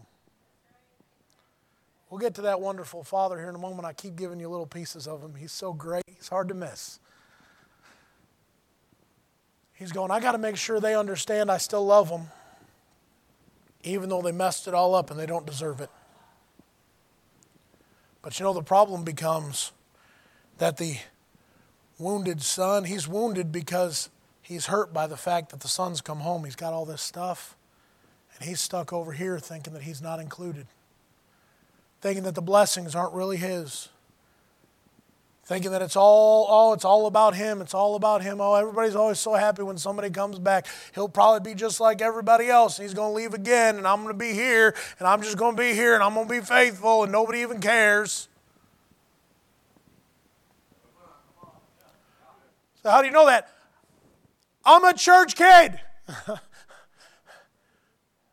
[2.10, 3.86] We'll get to that wonderful Father here in a moment.
[3.86, 5.36] I keep giving you little pieces of him.
[5.36, 7.00] He's so great, he's hard to miss.
[9.80, 12.28] He's going, I got to make sure they understand I still love them,
[13.84, 15.90] even though they messed it all up and they don't deserve it.
[18.22, 19.72] But you know, the problem becomes
[20.58, 20.98] that the
[21.98, 24.10] wounded son, he's wounded because
[24.42, 26.44] he's hurt by the fact that the son's come home.
[26.44, 27.56] He's got all this stuff,
[28.36, 30.68] and he's stuck over here thinking that he's not included
[32.02, 33.90] thinking that the blessings aren't really his.
[35.50, 37.60] Thinking that it's all, oh, it's all about him.
[37.60, 38.40] It's all about him.
[38.40, 40.68] Oh, everybody's always so happy when somebody comes back.
[40.94, 42.78] He'll probably be just like everybody else.
[42.78, 45.56] He's going to leave again, and I'm going to be here, and I'm just going
[45.56, 48.28] to be here, and I'm going to be faithful, and nobody even cares.
[52.84, 53.50] So, how do you know that?
[54.64, 55.80] I'm a church kid.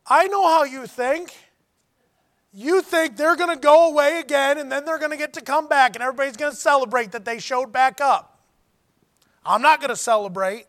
[0.05, 1.33] I know how you think
[2.59, 5.41] you think they're going to go away again and then they're going to get to
[5.41, 8.39] come back and everybody's going to celebrate that they showed back up.
[9.45, 10.65] I'm not going to celebrate.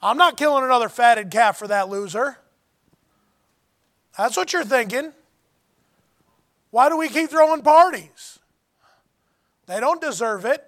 [0.00, 2.38] I'm not killing another fatted calf for that loser.
[4.16, 5.12] That's what you're thinking.
[6.70, 8.38] Why do we keep throwing parties?
[9.66, 10.64] They don't deserve it.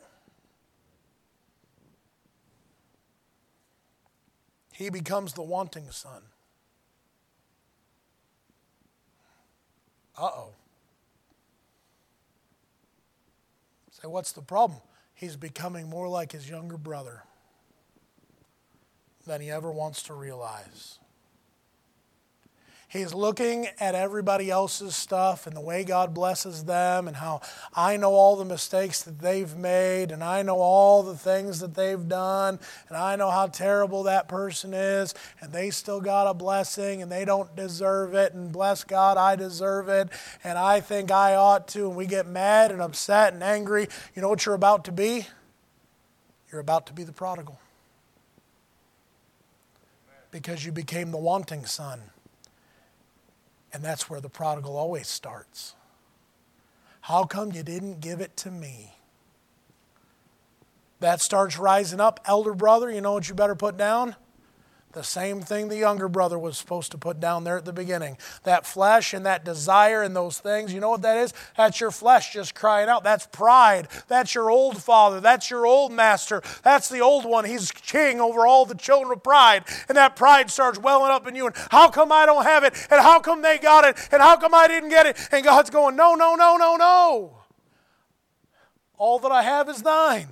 [4.73, 6.23] He becomes the wanting son.
[10.17, 10.49] Uh oh.
[13.91, 14.81] Say, what's the problem?
[15.15, 17.23] He's becoming more like his younger brother
[19.27, 20.99] than he ever wants to realize.
[22.95, 27.41] He's looking at everybody else's stuff and the way God blesses them, and how
[27.75, 31.75] I know all the mistakes that they've made, and I know all the things that
[31.75, 36.35] they've done, and I know how terrible that person is, and they still got a
[36.35, 40.09] blessing, and they don't deserve it, and bless God, I deserve it,
[40.45, 43.89] and I think I ought to, and we get mad and upset and angry.
[44.15, 45.27] You know what you're about to be?
[46.53, 47.59] You're about to be the prodigal.
[50.31, 52.01] Because you became the wanting son.
[53.75, 55.75] And that's where the prodigal always starts.
[57.01, 58.95] How come you didn't give it to me?
[61.01, 62.21] That starts rising up.
[62.25, 64.15] Elder brother, you know what you better put down?
[64.95, 68.17] The same thing the younger brother was supposed to put down there at the beginning.
[68.45, 71.35] That flesh and that desire and those things, you know what that is?
[71.57, 73.03] That's your flesh just crying out.
[73.03, 73.89] That's pride.
[74.07, 75.21] That's your old father.
[75.21, 76.43] That's your old master.
[76.63, 77.45] That's the old one.
[77.45, 79.65] He's king over all the children of pride.
[79.89, 81.47] And that pride starts welling up in you.
[81.47, 82.75] And how come I don't have it?
[82.89, 83.97] And how come they got it?
[84.13, 85.19] And how come I didn't get it?
[85.33, 87.39] And God's going, no, no, no, no, no.
[88.97, 90.29] All that I have is thine.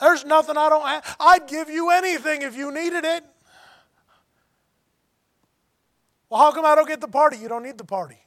[0.00, 1.16] There's nothing I don't have.
[1.20, 3.24] I'd give you anything if you needed it.
[6.30, 7.36] Well, how come I don't get the party?
[7.36, 8.18] You don't need the party.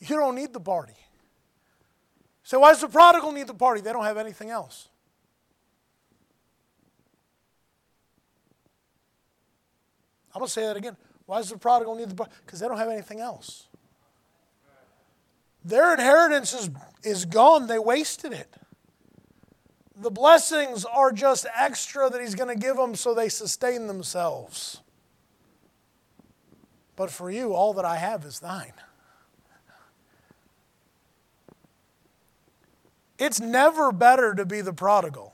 [0.00, 0.94] You don't need the party.
[2.44, 3.80] So, why does the prodigal need the party?
[3.80, 4.88] They don't have anything else.
[10.34, 10.96] I'm going to say that again.
[11.26, 12.32] Why does the prodigal need the party?
[12.44, 13.68] Because they don't have anything else.
[15.64, 16.70] Their inheritance is,
[17.04, 18.52] is gone, they wasted it.
[20.02, 24.80] The blessings are just extra that He's going to give them so they sustain themselves.
[26.96, 28.72] But for you, all that I have is thine.
[33.16, 35.32] It's never better to be the prodigal.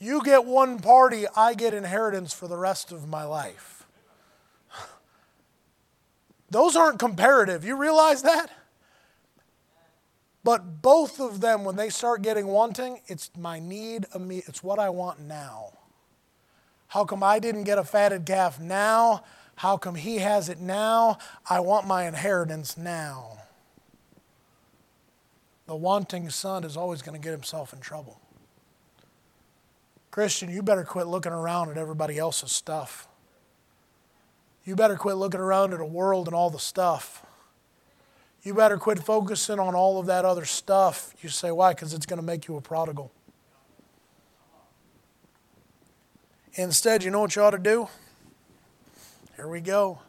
[0.00, 3.86] You get one party, I get inheritance for the rest of my life.
[6.50, 7.64] Those aren't comparative.
[7.64, 8.50] You realize that?
[10.44, 14.88] But both of them, when they start getting wanting, it's my need, it's what I
[14.88, 15.72] want now.
[16.88, 19.24] How come I didn't get a fatted calf now?
[19.56, 21.18] How come he has it now?
[21.50, 23.38] I want my inheritance now.
[25.66, 28.20] The wanting son is always going to get himself in trouble.
[30.10, 33.06] Christian, you better quit looking around at everybody else's stuff.
[34.64, 37.22] You better quit looking around at a world and all the stuff.
[38.42, 41.12] You better quit focusing on all of that other stuff.
[41.22, 41.74] You say, why?
[41.74, 43.12] Because it's going to make you a prodigal.
[46.54, 47.88] Instead, you know what you ought to do?
[49.36, 50.00] Here we go.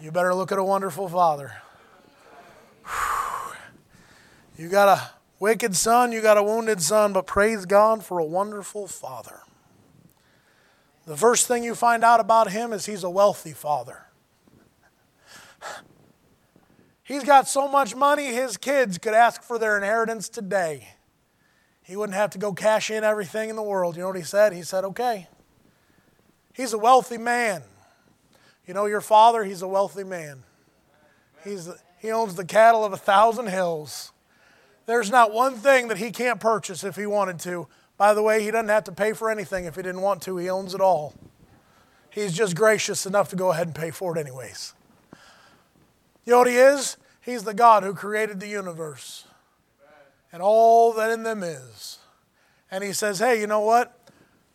[0.00, 1.52] You better look at a wonderful father.
[4.58, 8.24] You got a wicked son, you got a wounded son, but praise God for a
[8.24, 9.40] wonderful father.
[11.06, 14.06] The first thing you find out about him is he's a wealthy father.
[17.06, 20.88] He's got so much money, his kids could ask for their inheritance today.
[21.84, 23.94] He wouldn't have to go cash in everything in the world.
[23.94, 24.52] You know what he said?
[24.52, 25.28] He said, okay.
[26.52, 27.62] He's a wealthy man.
[28.66, 30.42] You know your father, he's a wealthy man.
[31.44, 31.68] He's,
[32.00, 34.10] he owns the cattle of a thousand hills.
[34.86, 37.68] There's not one thing that he can't purchase if he wanted to.
[37.96, 40.38] By the way, he doesn't have to pay for anything if he didn't want to.
[40.38, 41.14] He owns it all.
[42.10, 44.74] He's just gracious enough to go ahead and pay for it, anyways.
[46.26, 46.98] You know what he is?
[47.22, 49.24] He's the God who created the universe
[50.32, 51.98] and all that in them is.
[52.70, 53.98] And he says, Hey, you know what?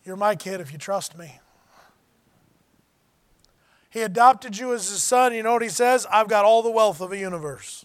[0.04, 1.40] You're my kid if you trust me.
[3.90, 5.34] He adopted you as his son.
[5.34, 6.06] You know what he says?
[6.10, 7.84] I've got all the wealth of a universe.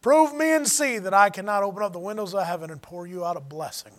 [0.00, 3.06] Prove me and see that I cannot open up the windows of heaven and pour
[3.06, 3.92] you out a blessing.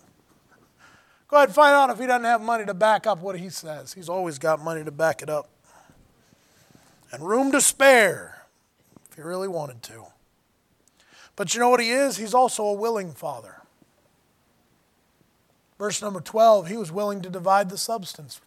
[1.27, 3.49] Go ahead and find out if he doesn't have money to back up what he
[3.49, 3.93] says.
[3.93, 5.49] He's always got money to back it up.
[7.11, 8.43] And room to spare
[9.09, 10.05] if he really wanted to.
[11.35, 12.17] But you know what he is?
[12.17, 13.55] He's also a willing father.
[15.77, 18.41] Verse number 12, he was willing to divide the substance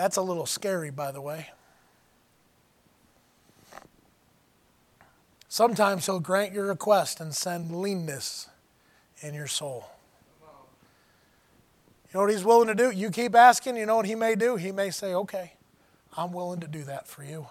[0.00, 1.50] That's a little scary, by the way.
[5.46, 8.48] Sometimes He'll grant your request and send leanness
[9.20, 9.90] in your soul.
[12.10, 12.90] You know what He's willing to do?
[12.90, 14.56] You keep asking, you know what He may do?
[14.56, 15.52] He may say, okay,
[16.16, 17.46] I'm willing to do that for you.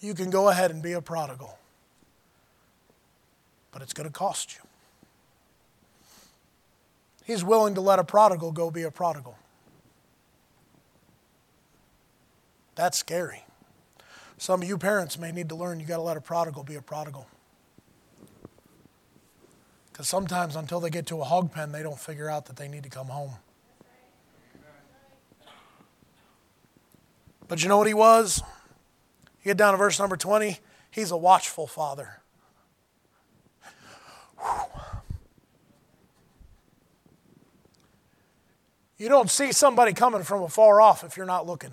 [0.00, 1.58] You can go ahead and be a prodigal,
[3.72, 4.60] but it's going to cost you.
[7.24, 9.36] He's willing to let a prodigal go be a prodigal.
[12.74, 13.44] That's scary.
[14.36, 16.76] Some of you parents may need to learn you got to let a prodigal be
[16.76, 17.26] a prodigal.
[19.98, 22.68] Because sometimes until they get to a hog pen, they don't figure out that they
[22.68, 23.32] need to come home.
[27.48, 28.40] But you know what he was?
[29.42, 30.60] You get down to verse number 20,
[30.92, 32.20] he's a watchful father.
[38.98, 41.72] You don't see somebody coming from afar off if you're not looking.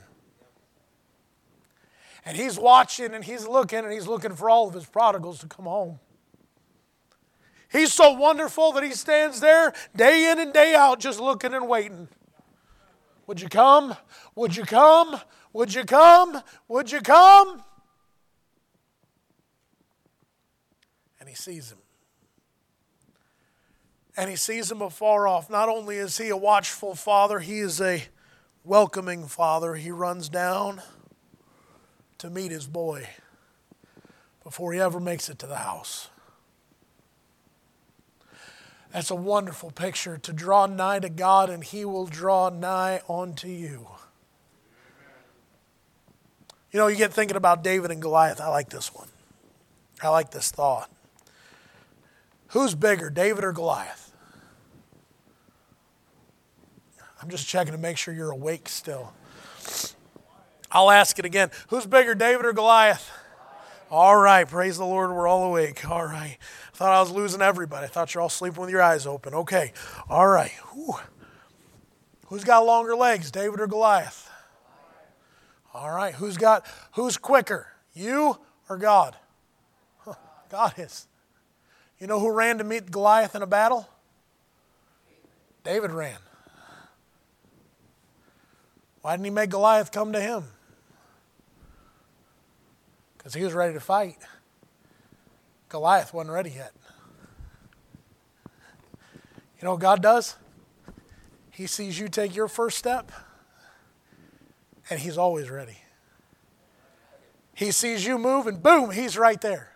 [2.26, 5.47] And he's watching and he's looking and he's looking for all of his prodigals to
[5.47, 5.99] come home.
[7.76, 11.67] He's so wonderful that he stands there day in and day out just looking and
[11.67, 12.07] waiting.
[13.28, 13.97] Would you come?
[14.36, 15.19] Would you come?
[15.51, 16.41] Would you come?
[16.69, 17.61] Would you come?
[21.19, 21.80] And he sees him.
[24.15, 25.49] And he sees him afar off.
[25.49, 28.05] Not only is he a watchful father, he is a
[28.63, 29.76] welcoming father.
[29.76, 30.82] He runs down
[32.19, 33.09] to meet his boy
[34.45, 36.07] before he ever makes it to the house.
[38.95, 43.49] That's a wonderful picture to draw nigh to God and he will draw nigh unto
[43.49, 43.89] you.
[46.71, 48.39] You know, you get thinking about David and Goliath.
[48.39, 49.09] I like this one.
[50.01, 50.89] I like this thought.
[52.51, 54.13] Who's bigger, David or Goliath?
[57.21, 59.11] I'm just checking to make sure you're awake still.
[60.71, 61.51] I'll ask it again.
[61.67, 63.11] Who's bigger, David or Goliath?
[63.91, 65.89] All right, praise the Lord, we're all awake.
[65.89, 66.37] All right.
[66.76, 67.86] Thought I was losing everybody.
[67.86, 69.34] I thought you're all sleeping with your eyes open.
[69.34, 69.71] Okay.
[70.09, 70.51] All right.
[70.73, 70.95] Whew.
[72.28, 74.30] Who's got longer legs, David or Goliath?
[75.73, 76.13] All right.
[76.13, 77.67] Who's got who's quicker?
[77.93, 78.38] You
[78.69, 79.15] or God?
[79.99, 80.15] Huh.
[80.49, 81.07] God is.
[81.99, 83.88] You know who ran to meet Goliath in a battle?
[85.63, 86.19] David ran.
[89.01, 90.45] Why didn't he make Goliath come to him?
[93.26, 94.17] because he was ready to fight.
[95.70, 96.72] Goliath wasn't ready yet.
[99.59, 100.36] You know what God does?
[101.49, 103.11] He sees you take your first step,
[104.89, 105.78] and He's always ready.
[107.53, 109.72] He sees you move, and boom, He's right there.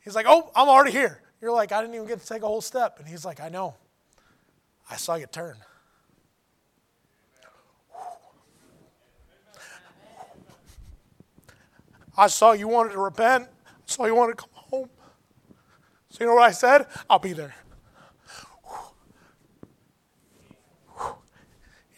[0.00, 1.20] He's like, Oh, I'm already here.
[1.40, 2.98] You're like, I didn't even get to take a whole step.
[2.98, 3.74] And He's like, I know.
[4.90, 5.56] I saw you turn.
[12.16, 13.48] I saw you wanted to repent
[13.98, 14.88] so he wanted to come home.
[16.08, 16.86] So you know what I said?
[17.10, 17.52] I'll be there.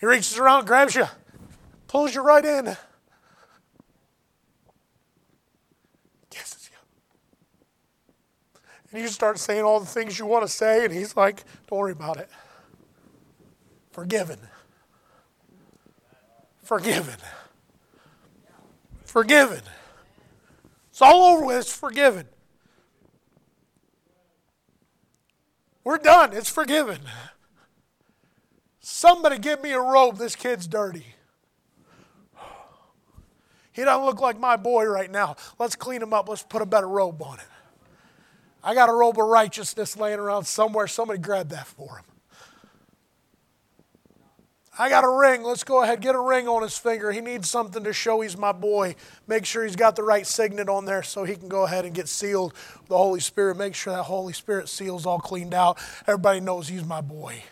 [0.01, 1.05] He reaches around, grabs you,
[1.89, 2.75] pulls you right in.
[6.31, 8.61] Kisses you.
[8.93, 11.81] And you start saying all the things you want to say, and he's like, don't
[11.81, 12.31] worry about it.
[13.91, 14.39] Forgiven.
[16.63, 17.17] Forgiven.
[19.05, 19.61] Forgiven.
[21.01, 21.57] It's all over with.
[21.61, 22.27] It's forgiven.
[25.83, 26.35] We're done.
[26.35, 26.99] It's forgiven.
[28.81, 30.19] Somebody give me a robe.
[30.19, 31.07] This kid's dirty.
[33.73, 35.37] He doesn't look like my boy right now.
[35.59, 36.29] Let's clean him up.
[36.29, 37.49] Let's put a better robe on him.
[38.63, 40.87] I got a robe of righteousness laying around somewhere.
[40.87, 42.05] Somebody grab that for him.
[44.81, 45.43] I got a ring.
[45.43, 47.13] Let's go ahead, get a ring on his finger.
[47.13, 48.95] He needs something to show he's my boy.
[49.27, 51.95] Make sure he's got the right signet on there so he can go ahead and
[51.95, 53.59] get sealed with the Holy Spirit.
[53.59, 55.79] Make sure that Holy Spirit seal's all cleaned out.
[56.07, 57.43] Everybody knows he's my boy.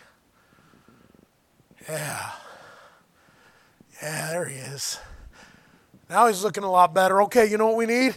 [1.87, 2.31] Yeah.
[4.03, 4.99] Yeah, there he is.
[6.09, 7.21] Now he's looking a lot better.
[7.25, 8.17] Okay, you know what we need?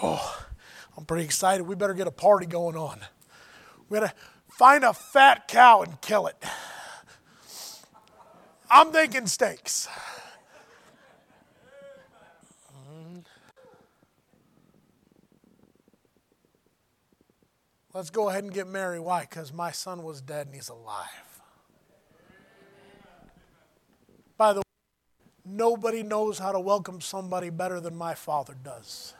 [0.00, 0.46] Oh,
[0.96, 1.64] I'm pretty excited.
[1.66, 3.00] We better get a party going on.
[3.88, 4.14] We gotta
[4.48, 6.40] find a fat cow and kill it.
[8.70, 9.88] I'm thinking steaks.
[17.94, 19.00] Let's go ahead and get married.
[19.00, 19.22] Why?
[19.22, 21.08] Because my son was dead and he's alive.
[24.36, 24.62] By the way,
[25.44, 29.14] nobody knows how to welcome somebody better than my father does.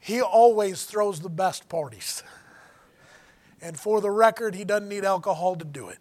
[0.00, 2.22] He always throws the best parties.
[3.60, 5.98] And for the record, he doesn't need alcohol to do it.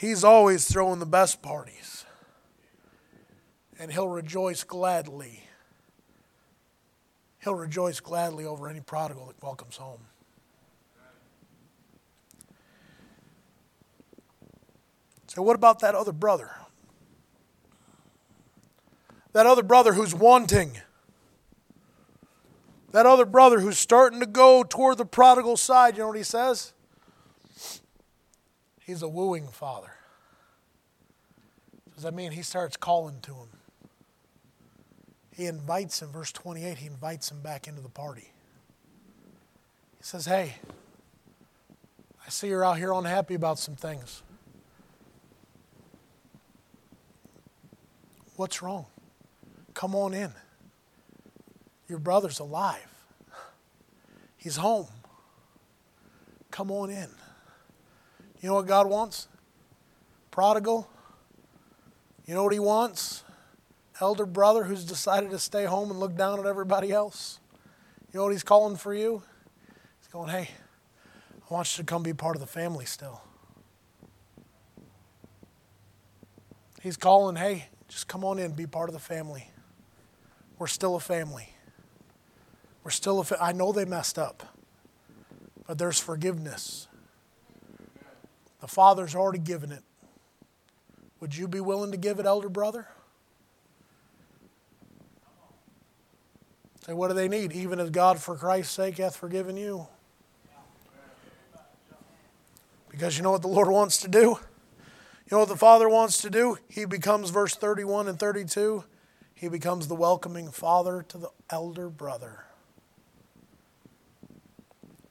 [0.00, 2.06] He's always throwing the best parties.
[3.78, 5.42] And he'll rejoice gladly.
[7.40, 10.00] He'll rejoice gladly over any prodigal that welcomes home.
[15.26, 16.50] So, what about that other brother?
[19.34, 20.80] That other brother who's wanting.
[22.92, 26.22] That other brother who's starting to go toward the prodigal side, you know what he
[26.22, 26.72] says?
[28.90, 29.92] He's a wooing father.
[31.94, 33.48] Does that mean he starts calling to him?
[35.30, 38.32] He invites him, verse 28, he invites him back into the party.
[39.96, 40.56] He says, Hey,
[42.26, 44.24] I see you're out here unhappy about some things.
[48.34, 48.86] What's wrong?
[49.72, 50.32] Come on in.
[51.88, 52.92] Your brother's alive.
[54.36, 54.88] He's home.
[56.50, 57.10] Come on in.
[58.40, 59.28] You know what God wants?
[60.30, 60.88] Prodigal.
[62.26, 63.24] You know what He wants?
[64.00, 67.38] Elder brother who's decided to stay home and look down at everybody else.
[68.12, 69.22] You know what He's calling for you?
[69.98, 70.50] He's going, hey,
[71.50, 73.20] I want you to come be part of the family still.
[76.82, 79.50] He's calling, hey, just come on in, be part of the family.
[80.58, 81.50] We're still a family.
[82.84, 84.56] We're still a fa- I know they messed up,
[85.66, 86.88] but there's forgiveness.
[88.60, 89.82] The Father's already given it.
[91.20, 92.88] Would you be willing to give it, elder brother?
[96.86, 97.52] Say, what do they need?
[97.52, 99.86] Even as God, for Christ's sake, hath forgiven you.
[102.90, 104.38] Because you know what the Lord wants to do?
[105.30, 106.58] You know what the Father wants to do?
[106.68, 108.84] He becomes, verse 31 and 32,
[109.34, 112.44] he becomes the welcoming Father to the elder brother.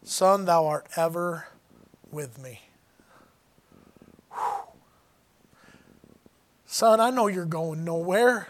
[0.04, 1.48] Son, thou art ever
[2.12, 2.62] with me.
[6.72, 8.48] Son, I know you're going nowhere.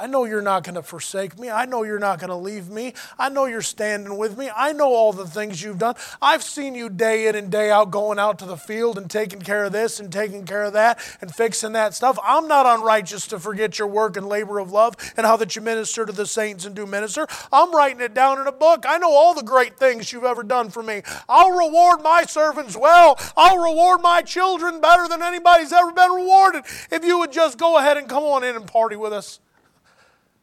[0.00, 1.50] I know you're not going to forsake me.
[1.50, 2.94] I know you're not going to leave me.
[3.18, 4.50] I know you're standing with me.
[4.56, 5.94] I know all the things you've done.
[6.22, 9.42] I've seen you day in and day out going out to the field and taking
[9.42, 12.18] care of this and taking care of that and fixing that stuff.
[12.24, 15.60] I'm not unrighteous to forget your work and labor of love and how that you
[15.60, 17.26] minister to the saints and do minister.
[17.52, 18.86] I'm writing it down in a book.
[18.88, 21.02] I know all the great things you've ever done for me.
[21.28, 23.18] I'll reward my servants well.
[23.36, 27.76] I'll reward my children better than anybody's ever been rewarded if you would just go
[27.76, 29.40] ahead and come on in and party with us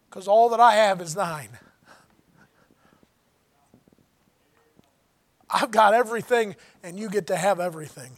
[0.09, 1.49] because all that I have is thine.
[5.49, 8.11] I've got everything, and you get to have everything.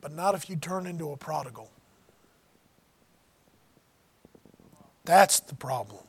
[0.00, 1.70] But not if you turn into a prodigal.
[5.04, 6.04] That's the problem.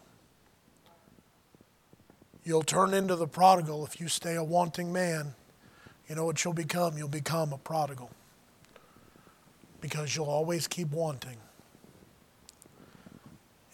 [2.44, 5.36] You'll turn into the prodigal if you stay a wanting man.
[6.08, 6.98] You know what you'll become?
[6.98, 8.10] You'll become a prodigal.
[9.82, 11.38] Because you'll always keep wanting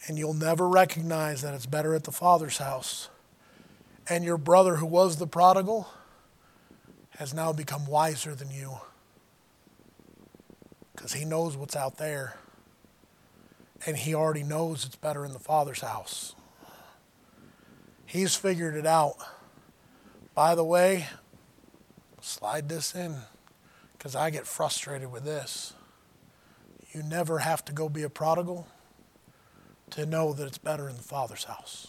[0.08, 3.10] and you'll never recognize that it's better at the Father's house.
[4.08, 5.90] And your brother, who was the prodigal,
[7.18, 8.78] has now become wiser than you
[10.96, 12.38] because he knows what's out there.
[13.86, 16.36] And he already knows it's better in the Father's house.
[18.06, 19.16] He's figured it out.
[20.34, 21.08] By the way,
[22.22, 23.16] slide this in
[23.98, 25.74] because I get frustrated with this.
[26.94, 28.68] You never have to go be a prodigal
[29.92, 31.88] to know that it's better in the Father's house.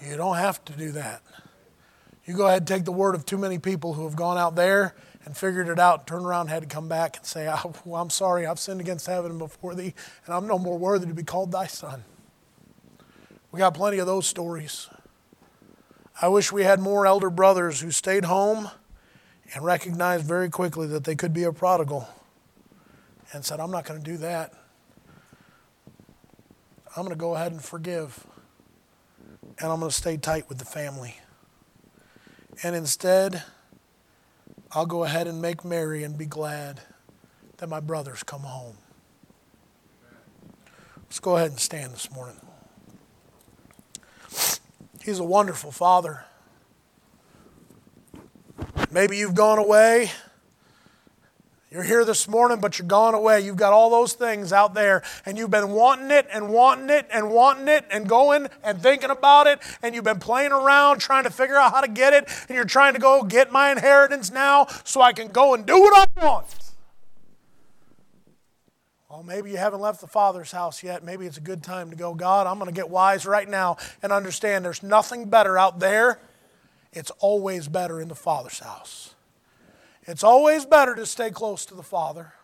[0.00, 1.22] You don't have to do that.
[2.26, 4.54] You go ahead and take the word of too many people who have gone out
[4.56, 7.48] there and figured it out, turned around, had to come back and say,
[7.92, 9.94] I'm sorry, I've sinned against heaven before thee,
[10.26, 12.04] and I'm no more worthy to be called thy son.
[13.52, 14.88] We got plenty of those stories.
[16.20, 18.68] I wish we had more elder brothers who stayed home
[19.54, 22.08] and recognized very quickly that they could be a prodigal
[23.32, 24.52] and said, I'm not going to do that.
[26.96, 28.24] I'm going to go ahead and forgive.
[29.58, 31.16] And I'm going to stay tight with the family.
[32.62, 33.42] And instead,
[34.70, 36.80] I'll go ahead and make merry and be glad
[37.58, 38.76] that my brothers come home.
[41.02, 42.40] Let's go ahead and stand this morning.
[45.02, 46.24] He's a wonderful father.
[48.90, 50.10] Maybe you've gone away
[51.74, 53.40] you're here this morning, but you're gone away.
[53.40, 57.08] You've got all those things out there, and you've been wanting it and wanting it
[57.12, 61.24] and wanting it and going and thinking about it, and you've been playing around trying
[61.24, 64.30] to figure out how to get it, and you're trying to go get my inheritance
[64.30, 66.46] now so I can go and do what I want.
[69.10, 71.02] Well, maybe you haven't left the Father's house yet.
[71.02, 73.78] Maybe it's a good time to go, God, I'm going to get wise right now
[74.00, 76.20] and understand there's nothing better out there.
[76.92, 79.13] It's always better in the Father's house.
[80.06, 82.34] It's always better to stay close to the Father.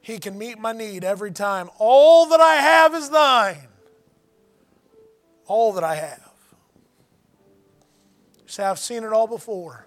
[0.00, 1.68] He can meet my need every time.
[1.78, 3.68] All that I have is thine.
[5.46, 6.32] All that I have.
[8.42, 9.86] You say, I've seen it all before.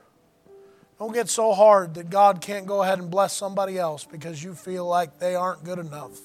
[0.99, 4.53] Don't get so hard that God can't go ahead and bless somebody else because you
[4.53, 6.19] feel like they aren't good enough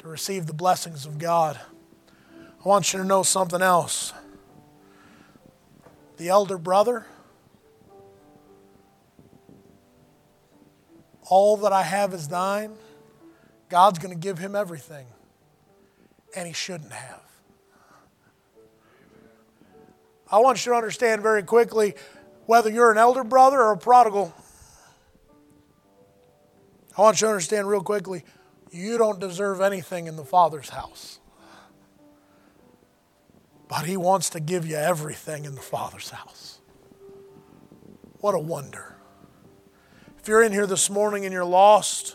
[0.00, 1.58] to receive the blessings of God.
[2.64, 4.12] I want you to know something else.
[6.16, 7.06] The elder brother,
[11.28, 12.74] All that I have is thine.
[13.68, 15.06] God's going to give him everything.
[16.36, 17.20] And he shouldn't have.
[20.30, 21.94] I want you to understand very quickly
[22.46, 24.34] whether you're an elder brother or a prodigal.
[26.96, 28.24] I want you to understand real quickly
[28.70, 31.20] you don't deserve anything in the Father's house.
[33.68, 36.60] But He wants to give you everything in the Father's house.
[38.20, 38.96] What a wonder.
[40.22, 42.14] If you're in here this morning and you're lost,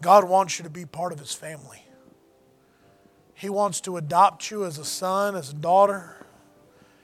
[0.00, 1.82] God wants you to be part of His family.
[3.34, 6.24] He wants to adopt you as a son, as a daughter.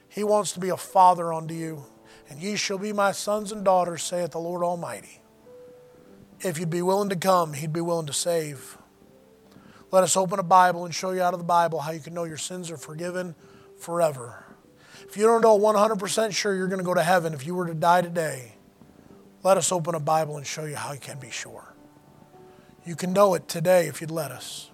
[0.08, 1.86] He wants to be a father unto you.
[2.28, 5.20] And ye shall be my sons and daughters, saith the Lord Almighty.
[6.38, 8.78] If you'd be willing to come, He'd be willing to save.
[9.90, 12.14] Let us open a Bible and show you out of the Bible how you can
[12.14, 13.34] know your sins are forgiven
[13.76, 14.44] forever.
[15.02, 17.66] If you don't know 100% sure you're going to go to heaven if you were
[17.66, 18.53] to die today,
[19.44, 21.74] let us open a Bible and show you how you can be sure.
[22.84, 24.70] You can know it today if you'd let us.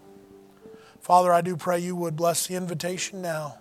[1.00, 3.58] Father, I do pray you would bless the invitation now.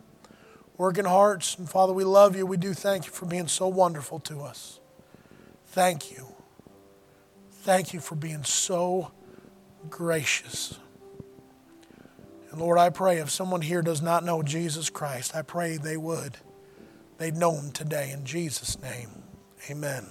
[0.77, 1.57] Work in hearts.
[1.57, 2.45] And Father, we love you.
[2.45, 4.79] We do thank you for being so wonderful to us.
[5.67, 6.27] Thank you.
[7.51, 9.11] Thank you for being so
[9.89, 10.77] gracious.
[12.51, 15.97] And Lord, I pray if someone here does not know Jesus Christ, I pray they
[15.97, 16.37] would.
[17.17, 19.09] They'd know him today in Jesus' name.
[19.69, 20.05] Amen.